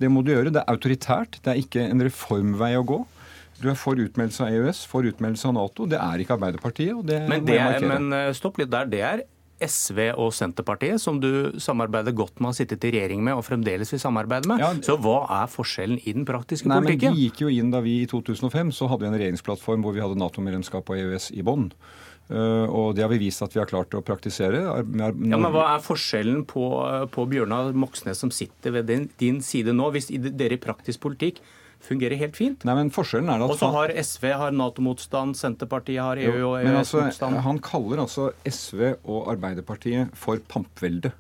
Det 0.00 0.10
må 0.10 0.24
du 0.26 0.32
gjøre. 0.34 0.52
Det 0.52 0.62
er 0.62 0.72
autoritært. 0.72 1.38
Det 1.42 1.52
er 1.52 1.60
ikke 1.62 1.84
en 1.86 2.02
reformvei 2.04 2.74
å 2.78 2.86
gå. 2.86 3.04
Du 3.60 3.68
er 3.70 3.78
for 3.78 3.98
utmeldelse 4.00 4.42
av 4.42 4.56
EØS, 4.56 4.82
for 4.90 5.06
utmeldelse 5.06 5.46
av 5.48 5.54
Nato. 5.56 5.86
Det 5.88 6.00
er 6.00 6.24
ikke 6.24 6.34
Arbeiderpartiet. 6.36 7.04
Det 7.06 7.20
men, 7.30 7.46
det 7.46 7.60
er, 7.62 7.86
men 7.86 8.10
eh, 8.12 8.32
stopp 8.36 8.58
litt 8.60 8.72
der. 8.72 8.90
Det 8.90 9.04
er 9.06 9.24
SV 9.64 10.00
og 10.18 10.32
Senterpartiet, 10.34 10.98
som 11.00 11.20
du 11.22 11.54
samarbeider 11.62 12.14
godt 12.16 12.40
med, 12.40 12.50
har 12.50 12.56
sittet 12.58 12.84
i 12.88 12.90
regjering 12.96 13.22
med 13.24 13.38
og 13.38 13.44
fremdeles 13.46 13.92
vil 13.94 14.02
samarbeide 14.02 14.50
med. 14.50 14.60
Ja, 14.60 14.72
så 14.84 14.96
hva 15.00 15.20
er 15.42 15.50
forskjellen 15.50 16.00
i 16.02 16.16
den 16.16 16.26
praktiske 16.28 16.68
nei, 16.68 16.80
politikken? 16.82 17.14
Men 17.14 17.20
vi 17.20 17.28
gikk 17.28 17.44
jo 17.44 17.52
inn 17.52 17.70
Da 17.72 17.80
vi 17.84 18.00
i 18.02 18.08
2005 18.10 18.74
så 18.74 18.90
hadde 18.90 19.06
vi 19.06 19.12
en 19.12 19.18
regjeringsplattform 19.20 19.86
hvor 19.86 19.94
vi 19.94 20.02
hadde 20.02 20.18
Nato-medlemskap 20.20 20.90
og 20.90 20.98
EØS 20.98 21.30
i 21.38 21.46
bånn. 21.46 21.70
Uh, 22.30 22.64
og 22.72 22.94
det 22.96 23.04
har 23.04 23.10
vi 23.12 23.20
vist 23.20 23.42
at 23.44 23.52
vi 23.52 23.60
har 23.60 23.68
klart 23.68 23.92
å 23.92 24.00
praktisere. 24.04 24.62
Ja, 24.64 25.10
men 25.12 25.44
Hva 25.52 25.66
er 25.74 25.82
forskjellen 25.84 26.46
på, 26.48 26.70
på 27.12 27.26
Bjørnar 27.28 27.74
Moxnes 27.76 28.22
som 28.24 28.32
sitter 28.32 28.78
ved 28.78 28.88
din, 28.88 29.10
din 29.20 29.42
side 29.44 29.74
nå, 29.76 29.90
hvis 29.92 30.08
dere 30.08 30.56
i 30.56 30.62
praktisk 30.62 31.04
politikk 31.04 31.42
fungerer 31.84 32.16
helt 32.16 32.38
fint? 32.38 32.64
Nei, 32.64 32.76
men 32.78 32.92
forskjellen 32.94 33.28
er 33.28 33.44
at... 33.44 33.52
Og 33.52 33.60
så 33.60 33.68
har 33.74 33.92
SV 33.92 34.30
har 34.40 34.56
Nato-motstand, 34.56 35.36
Senterpartiet 35.36 36.00
har 36.00 36.20
EU- 36.22 36.48
og 36.48 36.56
EØS-motstand. 36.62 37.36
Altså, 37.36 37.44
han 37.44 37.60
kaller 37.64 38.04
altså 38.06 38.30
SV 38.48 38.94
og 39.02 39.28
Arbeiderpartiet 39.34 40.16
for 40.16 40.40
pampvelde. 40.48 41.12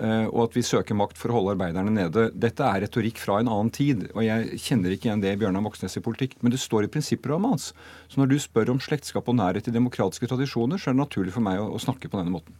Eh, 0.00 0.26
og 0.30 0.46
at 0.46 0.56
vi 0.56 0.62
søker 0.64 0.96
makt 0.96 1.18
for 1.20 1.28
å 1.28 1.36
holde 1.36 1.52
arbeiderne 1.58 1.92
nede. 1.92 2.30
Dette 2.32 2.64
er 2.64 2.86
retorikk 2.86 3.20
fra 3.20 3.40
en 3.40 3.50
annen 3.52 3.72
tid, 3.74 4.06
og 4.14 4.24
jeg 4.24 4.60
kjenner 4.64 4.94
ikke 4.94 5.10
igjen 5.10 5.24
det 5.24 5.34
i 5.34 5.40
Bjørnar 5.42 5.64
Moxnes 5.66 5.98
i 6.00 6.04
politikk, 6.04 6.38
men 6.40 6.54
det 6.54 6.62
står 6.62 6.86
i 6.86 6.92
prinsipprogrammet 6.94 7.52
hans. 7.52 7.68
Så 8.08 8.22
når 8.22 8.32
du 8.32 8.38
spør 8.40 8.72
om 8.72 8.80
slektskap 8.80 9.28
og 9.28 9.36
nærhet 9.36 9.68
til 9.68 9.76
demokratiske 9.76 10.30
tradisjoner, 10.30 10.80
så 10.80 10.90
er 10.90 10.96
det 10.96 11.04
naturlig 11.04 11.36
for 11.36 11.44
meg 11.44 11.60
å, 11.60 11.68
å 11.76 11.82
snakke 11.82 12.08
på 12.08 12.20
denne 12.20 12.32
måten. 12.32 12.56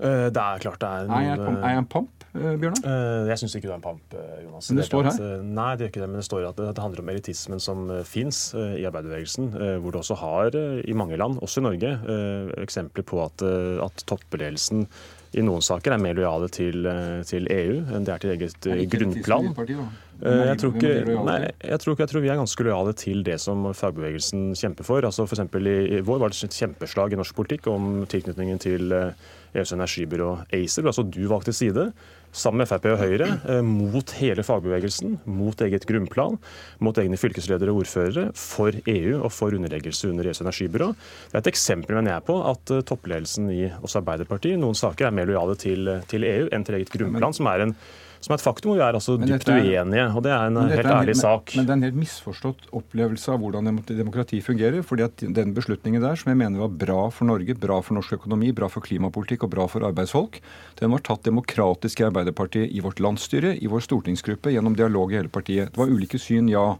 Eh, 0.00 0.32
det 0.32 0.40
er 0.40 0.64
klart 0.64 0.80
det 0.82 0.88
er 0.88 1.12
noen 1.12 1.60
Er 1.60 1.76
jeg 1.76 1.82
en 1.82 1.92
pamp, 1.92 2.24
eh, 2.32 2.56
Bjørnar? 2.56 2.98
Jeg 3.28 3.44
syns 3.44 3.60
ikke 3.60 3.68
du 3.68 3.74
er 3.74 3.78
en 3.78 3.84
pamp, 3.84 4.16
Jonas. 4.16 4.72
Men 4.72 4.80
det, 4.80 4.82
det 4.86 4.88
står 4.88 5.12
her? 5.12 5.22
Nei, 5.44 5.70
det 5.76 5.84
gjør 5.84 5.92
ikke 5.98 6.06
det. 6.08 6.12
Men 6.16 6.22
det 6.22 6.28
står 6.32 6.50
at 6.54 6.64
det 6.64 6.86
handler 6.88 7.04
om 7.04 7.12
elitismen 7.12 7.62
som 7.68 7.88
fins 8.08 8.46
i 8.56 8.86
arbeiderbevegelsen. 8.88 9.52
Hvor 9.84 9.92
du 9.92 10.00
også 10.00 10.16
har, 10.24 10.56
i 10.80 10.96
mange 10.96 11.20
land, 11.20 11.44
også 11.44 11.60
i 11.60 11.68
Norge, 11.68 11.96
eksempler 12.64 13.04
på 13.04 13.20
at, 13.28 13.44
at 13.84 14.06
toppledelsen 14.08 14.88
i 15.32 15.42
noen 15.44 15.64
saker 15.64 15.94
er 15.94 16.00
mer 16.02 16.16
lojale 16.18 16.48
til, 16.52 16.86
eh, 16.86 17.20
til 17.28 17.48
EU 17.50 17.76
enn 17.96 18.04
det 18.04 18.14
er 18.14 18.22
til 18.22 18.32
eget 18.34 18.66
er 18.68 18.82
grunnplan. 18.92 19.52
Eh, 20.22 20.42
jeg 20.52 20.58
tror, 20.60 20.74
ikke, 20.76 21.16
nei, 21.26 21.38
jeg, 21.48 21.78
tror 21.82 21.96
jeg 21.98 22.10
tror 22.12 22.22
vi 22.22 22.30
er 22.30 22.38
ganske 22.38 22.66
lojale 22.66 22.92
til 22.94 23.24
det 23.26 23.38
som 23.42 23.64
fagbevegelsen 23.74 24.52
kjemper 24.58 24.86
for. 24.86 25.08
Altså 25.08 25.26
for 25.26 25.40
i, 25.40 25.76
I 25.98 26.02
vår 26.04 26.20
var 26.22 26.30
det 26.30 26.44
et 26.44 26.58
kjempeslag 26.60 27.12
i 27.12 27.18
norsk 27.18 27.34
politikk 27.34 27.66
om 27.72 28.04
tilknytningen 28.06 28.60
til 28.62 28.92
EUs 28.92 29.16
eh, 29.56 29.72
e 29.72 29.78
energibyrå 29.78 30.30
ACER. 30.52 30.86
Altså 30.86 31.02
du 31.08 31.24
valgte 31.32 31.56
side 31.56 31.90
sammen 32.32 32.62
med 32.62 32.68
Frp 32.70 32.88
og 32.94 33.00
Høyre, 33.02 33.28
eh, 33.48 33.62
mot 33.62 34.14
hele 34.18 34.44
fagbevegelsen, 34.46 35.18
mot 35.28 35.60
eget 35.64 35.84
grunnplan, 35.88 36.38
mot 36.80 36.98
egne 36.98 37.18
fylkesledere 37.20 37.72
og 37.72 37.82
ordførere, 37.84 38.30
for 38.34 38.72
EU 38.88 39.18
og 39.20 39.30
for 39.32 39.52
underleggelse 39.52 40.08
under 40.10 40.28
EUs 40.30 40.40
energibyrå. 40.40 40.92
Det 41.28 41.36
er 41.36 41.44
et 41.44 41.52
eksempel 41.52 41.98
mener 41.98 42.16
jeg 42.16 42.26
på 42.28 42.38
at 42.50 42.72
eh, 42.72 42.84
toppledelsen 42.88 43.50
i 43.52 43.66
også 43.82 44.00
Arbeiderpartiet 44.00 44.60
noen 44.60 44.78
saker 44.78 45.08
er 45.08 45.16
mer 45.16 45.28
lojale 45.28 45.58
til, 45.60 45.92
til 46.08 46.24
EU 46.24 46.48
enn 46.52 46.64
til 46.64 46.80
eget 46.80 46.92
grunnplan, 46.94 47.36
som 47.36 47.52
er 47.52 47.66
en 47.66 47.76
som 48.22 48.32
er 48.34 48.38
et 48.38 48.44
faktum. 48.44 48.72
Og 48.72 48.78
vi 48.78 48.84
er 48.86 48.96
altså 48.98 49.16
dypt 49.20 49.50
er, 49.50 49.60
uenige, 49.60 50.06
og 50.14 50.24
det 50.24 50.32
er 50.34 50.46
en 50.48 50.60
helt 50.62 50.86
er, 50.86 50.90
ærlig 50.94 51.16
sak. 51.18 51.52
Men, 51.52 51.62
men 51.62 51.68
det 51.68 51.74
er 51.74 51.80
en 51.80 51.86
helt 51.88 52.00
misforstått 52.00 52.66
opplevelse 52.78 53.34
av 53.34 53.42
hvordan 53.42 53.70
demokrati 53.90 54.40
fungerer. 54.44 54.82
fordi 54.86 55.06
at 55.08 55.24
den 55.40 55.54
beslutningen 55.56 56.02
der, 56.02 56.18
som 56.18 56.32
jeg 56.32 56.40
mener 56.40 56.62
var 56.62 56.74
bra 56.84 57.00
for 57.10 57.28
Norge, 57.28 57.58
bra 57.58 57.80
for 57.82 57.98
norsk 57.98 58.18
økonomi, 58.20 58.52
bra 58.56 58.70
for 58.72 58.84
klimapolitikk 58.84 59.46
og 59.46 59.54
bra 59.56 59.68
for 59.70 59.86
arbeidsfolk, 59.88 60.40
den 60.80 60.94
var 60.94 61.04
tatt 61.06 61.26
demokratisk 61.26 62.00
i 62.00 62.08
Arbeiderpartiet, 62.08 62.70
i 62.70 62.82
vårt 62.84 63.02
landsstyre, 63.02 63.56
i 63.58 63.70
vår 63.70 63.86
stortingsgruppe, 63.88 64.54
gjennom 64.54 64.76
dialog 64.78 65.12
i 65.12 65.20
hele 65.20 65.32
partiet. 65.32 65.72
Det 65.72 65.82
var 65.82 65.90
ulike 65.90 66.20
syn, 66.20 66.50
ja. 66.52 66.76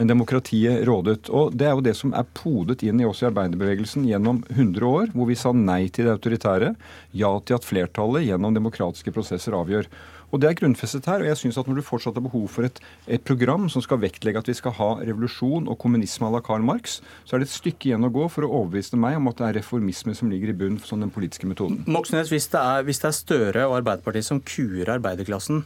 Men 0.00 0.08
demokratiet 0.08 0.86
rådet. 0.88 1.28
Og 1.28 1.52
Det 1.52 1.66
er 1.66 1.74
jo 1.76 1.82
det 1.84 1.92
som 1.98 2.14
er 2.16 2.28
podet 2.32 2.80
inn 2.88 3.02
i 3.02 3.04
oss 3.04 3.20
i 3.20 3.26
arbeiderbevegelsen 3.28 4.06
gjennom 4.08 4.38
100 4.48 4.86
år, 4.86 5.10
hvor 5.12 5.28
vi 5.28 5.36
sa 5.36 5.52
nei 5.52 5.90
til 5.92 6.08
det 6.08 6.14
autoritære, 6.14 6.70
ja 7.12 7.32
til 7.44 7.58
at 7.58 7.66
flertallet 7.68 8.24
gjennom 8.24 8.56
demokratiske 8.56 9.12
prosesser 9.12 9.52
avgjør. 9.58 9.90
Og 10.30 10.40
Det 10.40 10.48
er 10.48 10.54
grunnfestet 10.54 11.06
her. 11.06 11.20
og 11.20 11.26
jeg 11.26 11.36
synes 11.36 11.58
at 11.58 11.66
Når 11.66 11.74
du 11.74 11.82
fortsatt 11.82 12.14
har 12.14 12.22
behov 12.22 12.48
for 12.48 12.62
et, 12.62 12.80
et, 13.08 13.20
program 13.20 13.68
som 13.68 13.82
skal 13.82 14.00
vektlegge 14.00 14.38
at 14.38 14.48
vi 14.48 14.54
skal 14.54 14.72
ha 14.72 14.90
revolusjon 15.02 15.68
og 15.68 15.78
kommunisme 15.78 16.26
à 16.26 16.32
la 16.32 16.40
Karl 16.40 16.62
Marx, 16.62 17.00
så 17.24 17.36
er 17.36 17.38
det 17.40 17.48
et 17.48 17.54
stykke 17.54 17.90
igjen 17.90 18.04
å 18.04 18.12
gå 18.12 18.28
for 18.28 18.46
å 18.46 18.52
overbevise 18.62 18.96
meg 18.96 19.16
om 19.16 19.28
at 19.28 19.38
det 19.38 19.48
er 19.48 19.58
reformisme 19.60 20.14
som 20.14 20.30
ligger 20.30 20.50
i 20.50 20.56
bunn 20.56 20.78
som 20.78 21.00
den 21.00 21.10
politiske 21.10 21.46
metoden. 21.46 21.84
Moxnes, 21.86 22.30
hvis 22.30 22.48
det, 22.48 22.60
er, 22.60 22.86
er 22.86 23.12
Støre 23.12 23.66
og 23.66 23.80
Arbeiderpartiet 23.82 24.24
som 24.24 24.40
kuer 24.40 24.88
arbeiderklassen, 24.88 25.64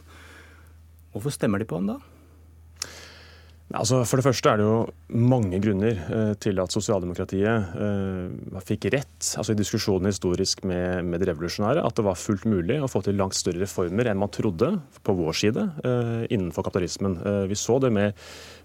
hvorfor 1.13 1.29
stemmer 1.29 1.59
de 1.59 1.69
på 1.69 1.75
ham 1.75 1.93
da? 1.93 1.99
Altså, 3.73 4.03
for 4.05 4.21
det 4.21 4.27
første 4.27 4.51
er 4.51 4.59
det 4.61 4.65
jo 4.67 4.75
mange 5.17 5.57
grunner 5.63 5.97
eh, 5.97 6.33
til 6.37 6.59
at 6.61 6.73
sosialdemokratiet 6.73 7.71
eh, 7.81 8.59
fikk 8.65 8.91
rett 8.93 9.29
altså 9.39 9.55
i 9.55 9.57
diskusjonen 9.57 10.11
historisk 10.11 10.61
med, 10.69 11.01
med 11.09 11.23
det 11.23 11.31
revolusjonære, 11.31 11.81
at 11.81 11.97
det 11.97 12.05
var 12.05 12.19
fullt 12.19 12.45
mulig 12.49 12.77
å 12.77 12.89
få 12.91 13.01
til 13.05 13.17
langt 13.17 13.37
større 13.37 13.63
reformer 13.63 14.11
enn 14.11 14.21
man 14.21 14.29
trodde 14.33 14.69
på 15.01 15.15
vår 15.17 15.39
side 15.41 15.63
eh, 15.81 16.27
innenfor 16.29 16.67
kapitalismen. 16.67 17.17
Vi 17.49 17.57
så 17.57 17.79
det 17.81 17.89
med 17.95 18.13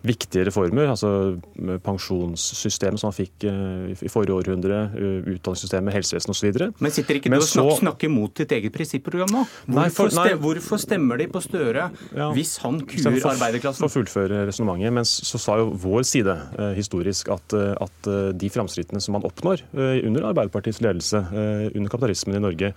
viktige 0.04 0.46
reformer, 0.48 0.88
altså 0.92 1.38
pensjonssystemet 1.84 3.00
som 3.00 3.10
man 3.10 3.16
fikk 3.16 3.44
i 3.44 4.08
forrige 4.08 4.36
århundre, 4.36 4.78
utdanningssystemet, 5.28 5.92
helsevesenet 5.92 6.32
osv. 6.32 6.60
Men 6.80 6.94
sitter 6.94 7.18
ikke 7.18 7.32
Men 7.32 7.42
du 7.42 7.44
og 7.44 7.50
så... 7.50 7.66
snakker 7.82 8.12
mot 8.12 8.32
ditt 8.36 8.52
eget 8.56 8.72
prinsipprogram 8.72 9.32
nå? 9.32 9.44
Hvorfor, 9.44 9.76
nei, 9.76 9.88
for, 9.92 10.14
nei. 10.16 10.38
hvorfor 10.40 10.80
stemmer 10.80 11.20
de 11.20 11.28
på 11.32 11.44
Støre 11.44 11.90
ja. 12.16 12.30
hvis 12.36 12.56
han 12.64 12.80
kuer 12.88 13.28
arbeiderklassen? 13.34 13.84
For 13.84 13.92
å 13.92 13.96
fullføre 14.00 14.44
resonnementet. 14.48 14.89
Men 14.90 15.06
så 15.08 15.40
sa 15.40 15.58
jo 15.60 15.70
vår 15.80 16.04
side 16.08 16.34
eh, 16.58 16.72
historisk 16.78 17.30
at, 17.32 17.54
at 17.54 18.10
de 18.36 18.50
framskrittene 18.52 19.00
som 19.02 19.16
man 19.16 19.26
oppnår 19.26 19.62
under 19.74 20.26
Arbeiderpartiets 20.30 20.80
ledelse, 20.84 21.20
under 21.74 21.90
kapitalismen 21.92 22.38
i 22.38 22.42
Norge, 22.42 22.72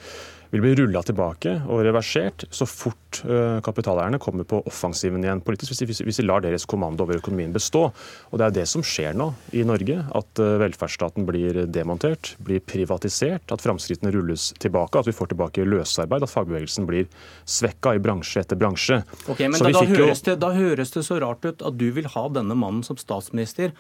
vil 0.54 0.62
bli 0.62 0.76
rulla 0.78 1.02
tilbake 1.02 1.56
og 1.66 1.82
reversert 1.82 2.44
så 2.54 2.68
fort 2.70 3.24
uh, 3.26 3.58
kapitaleierne 3.66 4.20
kommer 4.22 4.46
på 4.46 4.60
offensiven 4.70 5.24
igjen 5.26 5.42
politisk, 5.42 5.74
hvis 5.82 6.20
de, 6.20 6.26
lar 6.28 6.44
deres 6.46 6.68
kommando 6.70 7.08
over 7.08 7.18
økonomien 7.18 7.54
bestå. 7.56 7.88
Og 8.30 8.38
Det 8.38 8.46
er 8.46 8.54
det 8.60 8.66
som 8.70 8.86
skjer 8.86 9.18
nå 9.18 9.32
i 9.58 9.64
Norge. 9.66 9.98
At 10.14 10.42
uh, 10.44 10.60
velferdsstaten 10.62 11.26
blir 11.26 11.64
demontert, 11.74 12.36
blir 12.46 12.62
privatisert, 12.62 13.50
at 13.50 13.66
framskrittene 13.66 14.14
rulles 14.14 14.52
tilbake, 14.62 15.02
at 15.02 15.10
vi 15.10 15.16
får 15.18 15.34
tilbake 15.34 15.66
løsarbeid, 15.66 16.28
at 16.28 16.34
fagbevegelsen 16.34 16.86
blir 16.90 17.10
svekka 17.50 17.96
i 17.98 18.04
bransje 18.04 18.44
etter 18.46 18.60
bransje. 18.60 19.02
Ok, 19.26 19.42
men 19.48 19.58
da, 19.58 19.74
da, 19.74 19.88
høres 19.90 20.22
det, 20.28 20.38
da 20.44 20.54
høres 20.54 20.94
det 20.94 21.06
så 21.10 21.18
rart 21.24 21.50
ut 21.50 21.66
at 21.66 21.82
du 21.82 21.90
vil 21.98 22.12
ha 22.14 22.28
denne 22.30 22.54
mannen 22.54 22.86
som 22.86 23.00
statsminister, 23.02 23.74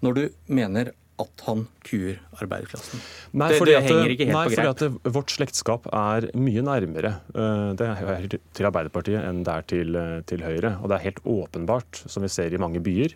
når 0.00 0.16
du 0.16 0.24
mener 0.48 0.94
at 1.18 1.42
han 1.48 1.64
kuer 1.88 2.18
arbeiderklassen. 2.38 3.00
Nei, 3.38 3.50
det, 3.52 3.58
det 3.66 3.76
henger 3.86 4.12
ikke 4.14 4.26
helt 4.28 4.36
nei, 4.36 4.44
på 4.46 4.52
greip. 4.54 4.68
Fordi 4.68 4.88
at 4.88 5.14
Vårt 5.16 5.34
slektskap 5.34 5.88
er 5.90 6.28
mye 6.38 6.64
nærmere 6.64 7.14
uh, 7.34 7.74
det 7.78 7.88
er 7.88 8.36
til 8.56 8.68
Arbeiderpartiet 8.68 9.24
enn 9.24 9.42
det 9.46 9.54
er 9.54 9.68
til, 9.72 9.98
uh, 9.98 10.18
til, 10.28 10.44
Høyre. 10.46 10.76
Og 10.82 10.90
det 10.90 10.98
er 10.98 11.06
helt 11.08 11.20
åpenbart, 11.28 12.02
som 12.06 12.24
vi 12.24 12.30
ser 12.32 12.54
i 12.54 12.60
mange 12.60 12.82
byer, 12.84 13.14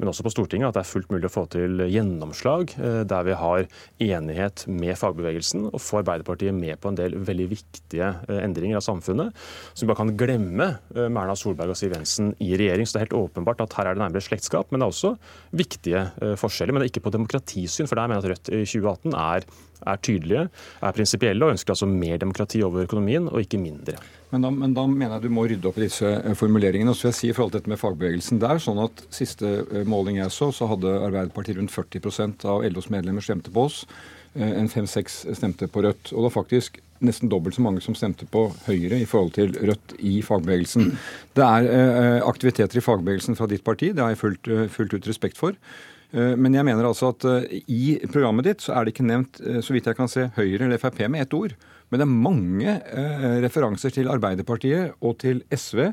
men 0.00 0.10
også 0.10 0.26
på 0.26 0.32
Stortinget, 0.34 0.72
at 0.72 0.78
det 0.78 0.82
er 0.82 0.90
fullt 0.90 1.12
mulig 1.14 1.28
å 1.28 1.34
få 1.34 1.44
til 1.52 1.84
gjennomslag 1.86 2.74
uh, 2.80 3.02
der 3.08 3.28
vi 3.28 3.38
har 3.38 3.68
enighet 4.08 4.66
med 4.70 4.98
fagbevegelsen, 4.98 5.68
og 5.70 5.82
få 5.82 6.02
Arbeiderpartiet 6.02 6.56
med 6.56 6.80
på 6.82 6.90
en 6.90 6.98
del 6.98 7.18
veldig 7.24 7.48
viktige 7.52 8.10
endringer 8.34 8.80
av 8.80 8.86
samfunnet, 8.86 9.44
som 9.72 9.84
vi 9.84 9.92
bare 9.92 10.02
kan 10.02 10.14
glemme 10.18 10.70
med 10.94 11.20
Erna 11.20 11.34
Solberg 11.38 11.72
og 11.72 11.78
Siv 11.78 11.94
Jensen 11.94 12.32
i 12.42 12.54
regjering. 12.58 12.86
Så 12.86 12.96
det 12.96 13.00
er 13.00 13.06
helt 13.06 13.18
åpenbart 13.18 13.62
at 13.62 13.76
her 13.78 13.90
er 13.90 13.96
det 13.96 14.02
nærmere 14.02 14.24
slektskap, 14.24 14.70
men 14.70 14.80
det 14.80 14.86
er 14.86 14.94
også 14.94 15.12
viktige 15.54 16.04
forskjeller. 16.40 16.74
Men 16.74 16.82
det 16.82 16.88
er 16.88 16.92
ikke 16.94 17.04
på 17.06 17.14
demokrati 17.14 17.43
demokratisyn, 17.44 17.88
for 17.88 17.96
der 17.96 18.08
mener 18.08 18.22
jeg 18.22 18.24
at 18.24 18.30
Rødt 18.30 18.48
i 18.48 18.64
2018 18.64 19.14
er, 19.14 19.44
er 19.84 19.96
tydelige, 20.02 20.48
er 20.82 20.92
prinsipielle 20.92 21.44
og 21.44 21.52
ønsker 21.52 21.72
altså 21.72 21.86
mer 21.86 22.16
demokrati 22.18 22.62
over 22.62 22.84
økonomien, 22.84 23.28
og 23.28 23.40
ikke 23.40 23.58
mindre. 23.58 23.96
Men 24.30 24.42
da, 24.42 24.50
men 24.50 24.74
da, 24.74 24.86
mener 24.86 25.14
jeg 25.14 25.22
du 25.22 25.34
må 25.34 25.44
rydde 25.46 25.68
opp 25.68 25.78
i 25.78 25.84
disse 25.84 26.06
eh, 26.06 26.34
formuleringene. 26.34 26.90
Og 26.90 26.96
så 26.96 27.06
vil 27.06 27.12
jeg 27.12 27.20
si 27.20 27.28
i 27.28 27.34
forhold 27.34 27.52
til 27.52 27.60
dette 27.60 27.70
med 27.70 27.78
fagbevegelsen. 27.78 28.40
Det 28.40 28.48
er 28.50 28.58
sånn 28.58 28.80
at 28.82 29.04
Siste 29.14 29.60
eh, 29.62 29.84
måling 29.86 30.18
jeg 30.18 30.32
så, 30.34 30.50
så 30.50 30.66
hadde 30.66 30.90
Arbeiderpartiet 30.90 31.60
rundt 31.60 31.74
40% 31.74 32.48
av 32.50 32.64
LOs 32.66 32.90
medlemmer 32.90 33.22
stemte 33.22 33.52
på 33.54 33.68
oss. 33.68 33.84
Eh, 34.34 34.56
en 34.58 34.70
fem-seks 34.72 35.26
stemte 35.38 35.68
på 35.70 35.84
Rødt. 35.84 36.10
Og 36.10 36.18
det 36.18 36.26
var 36.30 36.34
faktisk 36.40 36.80
nesten 37.04 37.30
dobbelt 37.30 37.54
så 37.54 37.62
mange 37.62 37.82
som 37.84 37.94
stemte 37.94 38.26
på 38.32 38.48
Høyre 38.64 38.98
i 38.98 39.06
forhold 39.06 39.36
til 39.36 39.54
Rødt 39.60 39.94
i 40.02 40.16
fagbevegelsen. 40.24 40.94
Det 41.36 41.44
er 41.44 42.22
aktiviteter 42.24 42.80
i 42.80 42.82
fagbevegelsen 42.86 43.36
fra 43.36 43.46
ditt 43.50 43.66
parti, 43.66 43.90
det 43.92 44.00
har 44.00 44.14
jeg 44.14 44.22
fullt, 44.22 44.48
fullt 44.72 44.94
ut 44.96 45.08
respekt 45.10 45.36
for. 45.36 45.58
Eh, 46.14 46.34
men 46.38 46.54
jeg 46.54 46.66
mener 46.66 46.86
altså 46.86 47.10
at 47.12 47.26
eh, 47.26 47.60
i 47.66 47.84
programmet 48.12 48.46
ditt 48.46 48.64
så 48.64 48.76
er 48.76 48.86
det 48.86 48.94
ikke 48.94 49.06
nevnt, 49.08 49.40
eh, 49.42 49.60
så 49.64 49.74
vidt 49.74 49.88
jeg 49.90 49.98
kan 49.98 50.10
se, 50.10 50.28
Høyre 50.36 50.68
eller 50.68 50.80
Frp 50.80 51.02
med 51.10 51.26
ett 51.26 51.34
ord. 51.36 51.56
Men 51.90 52.00
det 52.00 52.06
er 52.06 52.22
mange 52.26 52.72
referanser 53.44 53.92
til 53.94 54.08
Arbeiderpartiet 54.10 54.96
og 55.04 55.18
til 55.20 55.42
SV 55.52 55.92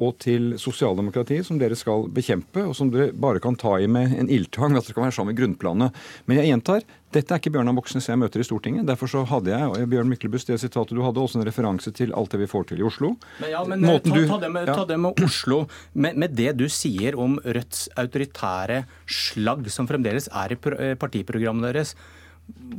og 0.00 0.16
til 0.22 0.54
sosialdemokratiet 0.60 1.46
som 1.46 1.58
dere 1.60 1.76
skal 1.78 2.06
bekjempe, 2.14 2.64
og 2.64 2.72
som 2.76 2.90
dere 2.92 3.12
bare 3.12 3.42
kan 3.42 3.58
ta 3.60 3.76
i 3.80 3.88
med 3.90 4.16
en 4.16 4.30
ildtang 4.32 4.72
ved 4.72 4.80
at 4.80 4.88
dere 4.88 4.96
kan 4.96 5.06
være 5.06 5.16
sammen 5.16 5.34
med 5.34 5.40
grunnplanet. 5.42 6.00
Men 6.26 6.40
jeg 6.40 6.50
gjentar, 6.50 6.86
dette 7.10 7.34
er 7.34 7.40
ikke 7.42 7.52
Bjørnar 7.56 7.74
Moxnes 7.74 8.06
jeg 8.06 8.20
møter 8.20 8.40
i 8.40 8.46
Stortinget. 8.46 8.86
Derfor 8.88 9.10
så 9.10 9.24
hadde 9.28 9.50
jeg 9.52 9.66
og 9.68 9.90
Bjørn 9.90 10.08
Myklebust, 10.12 10.48
det 10.48 10.60
sitatet 10.62 10.96
du 10.96 11.02
hadde, 11.04 11.20
også 11.20 11.40
en 11.40 11.46
referanse 11.48 11.92
til 11.96 12.14
alt 12.16 12.32
det 12.32 12.44
vi 12.44 12.48
får 12.50 12.70
til 12.70 12.80
i 12.80 12.86
Oslo. 12.86 13.12
Men 13.42 13.52
ja, 13.52 13.64
men 13.66 13.84
ta, 13.84 13.96
ta, 13.98 14.38
det 14.44 14.52
med, 14.54 14.70
ta, 14.70 14.86
det 14.88 15.00
med, 15.02 15.24
Oslo. 15.26 15.64
Med, 15.92 16.16
med, 16.22 16.36
det 16.38 16.54
du 16.60 16.68
sier 16.70 17.18
om 17.20 17.36
Rødts 17.44 17.88
autoritære 18.00 18.84
slagg, 19.10 19.68
som 19.74 19.90
fremdeles 19.90 20.30
er 20.30 20.54
i 20.54 20.60
eh, 20.76 20.96
partiprogrammet 21.00 21.70
deres. 21.70 21.94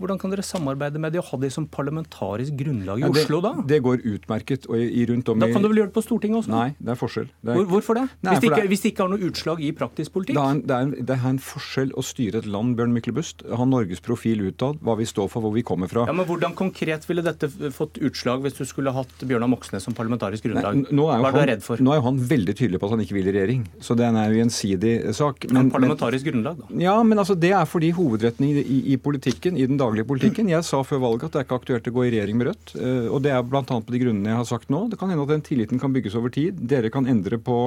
Hvordan 0.01 0.19
kan 0.21 0.33
dere 0.33 0.43
samarbeide 0.45 0.99
med 1.01 1.13
de 1.13 1.19
og 1.21 1.27
ha 1.29 1.37
det 1.43 1.51
som 1.53 1.67
parlamentarisk 1.69 2.55
grunnlag 2.57 3.01
i 3.01 3.05
ja, 3.05 3.11
det, 3.13 3.25
Oslo, 3.25 3.41
da? 3.43 3.51
Det 3.67 3.79
går 3.85 4.05
utmerket. 4.13 4.67
og 4.69 4.79
i, 4.81 5.05
rundt 5.09 5.29
om 5.29 5.41
Da 5.41 5.49
kan 5.51 5.63
du 5.63 5.69
vel 5.69 5.81
gjøre 5.81 5.91
det 5.91 5.95
på 5.97 6.03
Stortinget 6.05 6.41
også? 6.41 6.53
Nei, 6.53 6.67
det 6.79 6.93
er 6.93 6.99
forskjell. 6.99 7.27
Det 7.41 7.53
er, 7.53 7.59
Hvor, 7.59 7.67
hvorfor 7.75 7.99
det? 7.99 8.05
Nei, 8.21 8.33
hvis, 8.33 8.41
det 8.41 8.49
ikke, 8.51 8.67
hvis, 8.71 8.83
det 8.83 8.91
ikke, 8.93 9.05
har 9.05 9.11
noe 9.13 9.29
utslag 9.29 9.61
i 9.61 9.71
praktisk 9.77 10.15
politikk? 10.15 10.37
Det 10.37 10.43
er, 10.43 10.55
en, 10.55 10.61
det, 10.65 10.77
er 10.77 10.87
en, 10.87 10.93
det 10.97 11.17
er, 11.17 11.27
en, 11.31 11.41
forskjell 11.51 11.93
å 11.97 12.05
styre 12.05 12.41
et 12.41 12.49
land, 12.49 12.75
Bjørn 12.79 12.95
Myklebust. 12.95 13.45
Ha 13.45 13.67
Norges 13.67 14.03
profil 14.05 14.43
utad, 14.47 14.81
hva 14.85 14.97
vi 14.99 15.07
står 15.09 15.29
for, 15.31 15.45
hvor 15.45 15.55
vi 15.55 15.65
kommer 15.67 15.91
fra. 15.91 16.07
Ja, 16.09 16.15
men 16.17 16.29
Hvordan 16.31 16.55
konkret 16.57 17.05
ville 17.09 17.23
dette 17.25 17.49
fått 17.75 17.99
utslag 18.01 18.45
hvis 18.45 18.57
du 18.57 18.63
skulle 18.69 18.93
hatt 18.95 19.25
Bjørnar 19.25 19.51
Moxnes 19.51 19.85
som 19.85 19.97
parlamentarisk 19.97 20.47
grunnlag? 20.47 20.81
Nei, 20.87 21.19
hva 21.21 21.31
er 21.31 21.37
du 21.37 21.51
redd 21.53 21.65
for? 21.65 21.81
Nå 21.83 21.93
er 21.93 22.01
jo 22.01 22.07
han 22.07 22.21
veldig 22.31 22.57
tydelig 22.57 22.81
på 22.81 22.89
at 22.89 22.95
han 22.95 23.05
ikke 23.05 23.17
vil 23.17 23.29
i 23.29 23.35
regjering. 23.35 23.65
Så 23.83 23.97
det 23.99 24.07
er 24.07 24.33
jo 24.33 24.41
gjensidig 24.41 24.93
sak. 25.17 25.47
Men, 25.51 25.71
parlamentarisk 25.73 26.27
men, 26.27 26.37
grunnlag, 26.37 26.61
da? 26.61 26.81
Ja, 26.81 26.95
men 27.05 27.21
altså, 27.21 27.35
det 27.37 27.53
er 27.57 27.67
fordi 27.69 27.91
hovedretten 27.95 28.47
i, 28.47 28.53
i, 28.61 28.79
i 28.95 28.99
politikken, 29.01 29.59
i 29.61 29.67
den 29.69 29.79
daglige 29.79 30.07
politikken. 30.09 30.49
Jeg 30.51 30.65
sa 30.67 30.81
før 30.85 31.01
valget 31.05 31.29
at 31.29 31.35
det 31.35 31.41
er 31.41 31.47
ikke 31.47 31.59
aktuelt 31.61 31.87
å 31.89 31.93
gå 31.95 32.05
i 32.05 32.11
regjering 32.13 32.37
med 32.39 32.49
Rødt. 32.49 32.73
Eh, 32.77 33.07
og 33.11 33.21
det 33.25 33.33
er 33.35 33.45
bl.a. 33.45 33.63
på 33.63 33.93
de 33.93 34.01
grunnene 34.01 34.31
jeg 34.31 34.39
har 34.39 34.47
sagt 34.49 34.71
nå. 34.73 34.83
Det 34.91 34.99
kan 34.99 35.11
hende 35.11 35.25
at 35.25 35.33
den 35.33 35.43
tilliten 35.45 35.81
kan 35.81 35.93
bygges 35.93 36.17
over 36.19 36.33
tid. 36.33 36.59
Dere 36.71 36.91
kan 36.93 37.07
endre 37.09 37.39
på, 37.41 37.57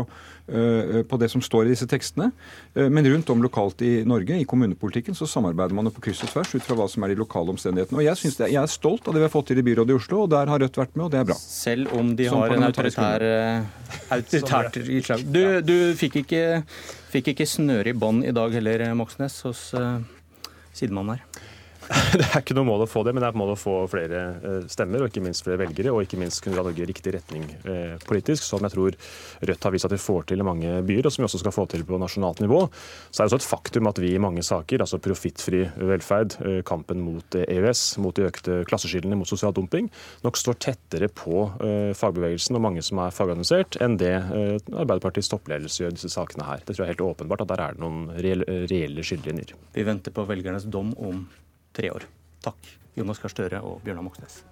eh, 0.48 1.02
på 1.08 1.20
det 1.20 1.30
som 1.32 1.44
står 1.44 1.68
i 1.68 1.74
disse 1.74 1.88
tekstene. 1.90 2.30
Eh, 2.74 2.88
men 2.88 3.06
rundt 3.10 3.30
om 3.30 3.44
lokalt 3.44 3.84
i 3.86 3.92
Norge, 4.08 4.38
i 4.40 4.48
kommunepolitikken, 4.48 5.16
så 5.18 5.28
samarbeider 5.30 5.76
man 5.76 5.90
jo 5.90 5.94
på 5.96 6.06
kryss 6.08 6.24
og 6.26 6.32
tvers 6.34 6.54
ut 6.54 6.66
fra 6.66 6.78
hva 6.78 6.88
som 6.90 7.06
er 7.06 7.14
de 7.14 7.20
lokale 7.22 7.54
omstendighetene. 7.54 8.00
Og 8.00 8.08
jeg, 8.08 8.22
synes 8.22 8.40
det, 8.40 8.50
jeg 8.54 8.62
er 8.62 8.74
stolt 8.74 9.08
av 9.08 9.16
det 9.16 9.24
vi 9.24 9.28
har 9.28 9.34
fått 9.34 9.52
til 9.52 9.62
i 9.62 9.66
byrådet 9.66 9.94
i 9.94 9.98
Oslo, 10.00 10.24
og 10.24 10.32
der 10.34 10.52
har 10.52 10.64
Rødt 10.64 10.80
vært 10.80 10.96
med, 10.96 11.06
og 11.06 11.14
det 11.14 11.22
er 11.22 11.30
bra. 11.30 11.38
Selv 11.38 11.94
om 11.98 12.14
de 12.18 12.28
har 12.30 12.56
en 12.56 12.68
autoritær, 12.70 13.28
autoritært 14.14 14.82
utslag. 14.84 15.24
Du, 15.28 15.44
du 15.64 15.76
fikk 15.98 16.22
ikke, 16.24 16.44
fikk 17.12 17.34
ikke 17.34 17.48
snøre 17.48 17.92
i 17.92 17.96
bånd 17.96 18.26
i 18.26 18.34
dag 18.34 18.54
heller, 18.54 18.86
Moxnes, 18.98 19.40
hos 19.46 19.68
uh, 19.76 19.98
sidemannen 20.74 21.18
her. 21.18 21.34
Det 22.19 22.25
er 22.25 22.41
ikke 22.41 22.55
noe 22.57 22.67
mål 22.69 22.85
å 22.85 22.88
få 22.88 23.03
det, 23.07 23.12
men 23.14 23.23
det 23.23 23.29
er 23.29 23.35
et 23.35 23.38
mål 23.38 23.53
å 23.55 23.59
få 23.59 23.75
flere 23.91 24.21
eh, 24.38 24.67
stemmer 24.71 25.03
og 25.03 25.11
ikke 25.11 25.23
minst 25.25 25.45
flere 25.45 25.61
velgere, 25.61 25.93
og 25.93 26.05
ikke 26.05 26.19
minst 26.21 26.41
kunne 26.45 26.57
dra 26.57 26.64
Norge 26.67 26.85
i 26.85 26.88
riktig 26.88 27.14
retning 27.17 27.45
eh, 27.69 27.97
politisk, 28.07 28.45
som 28.47 28.64
jeg 28.64 28.75
tror 28.75 28.97
Rødt 29.45 29.67
har 29.67 29.75
vist 29.75 29.88
at 29.88 29.95
vi 29.95 30.00
får 30.00 30.29
til 30.31 30.41
i 30.41 30.47
mange 30.47 30.71
byer, 30.87 31.09
og 31.09 31.14
som 31.14 31.25
vi 31.25 31.29
også 31.29 31.43
skal 31.43 31.55
få 31.55 31.67
til 31.71 31.85
på 31.87 31.99
nasjonalt 32.00 32.41
nivå. 32.45 32.61
Så 33.11 33.23
er 33.23 33.26
det 33.26 33.35
også 33.35 33.41
et 33.43 33.49
faktum 33.49 33.91
at 33.91 34.00
vi 34.03 34.14
i 34.14 34.23
mange 34.23 34.45
saker, 34.47 34.85
altså 34.85 35.00
profittfri 35.03 35.64
velferd, 35.76 36.38
eh, 36.45 36.61
kampen 36.67 37.03
mot 37.05 37.38
EØS, 37.43 37.85
mot 38.05 38.17
de 38.17 38.29
økte 38.31 38.61
klasseskillene, 38.71 39.19
mot 39.21 39.29
sosial 39.29 39.55
dumping, 39.57 39.91
nok 40.25 40.41
står 40.41 40.61
tettere 40.62 41.11
på 41.12 41.45
fagbevegelsen 41.99 42.57
og 42.57 42.62
mange 42.64 42.83
som 42.85 43.00
er 43.03 43.12
fagorganisert, 43.14 43.76
enn 43.85 43.97
det 44.00 44.12
Arbeiderpartiets 44.14 45.29
toppledelse 45.33 45.83
gjør 45.83 45.93
i 45.93 45.97
disse 45.99 46.12
sakene 46.12 46.47
her. 46.47 46.62
Det 46.62 46.75
tror 46.75 46.85
jeg 46.85 46.88
er 46.88 46.95
helt 46.95 47.07
åpenbart 47.07 47.45
at 47.45 47.53
der 47.53 47.62
er 47.64 47.76
det 47.76 47.83
noen 47.83 48.09
reelle 48.14 49.05
skillelinjer. 49.07 49.55
Vi 49.75 49.87
venter 49.87 50.14
på 50.14 50.26
velgernes 50.29 50.69
dom 50.73 50.93
om 50.97 51.25
tre 51.75 51.90
år. 51.95 52.07
Takk, 52.45 52.71
Jonas 52.97 53.21
Gahr 53.23 53.33
Støre 53.33 53.62
og 53.66 53.81
Bjørnar 53.85 54.07
Moxnes. 54.07 54.43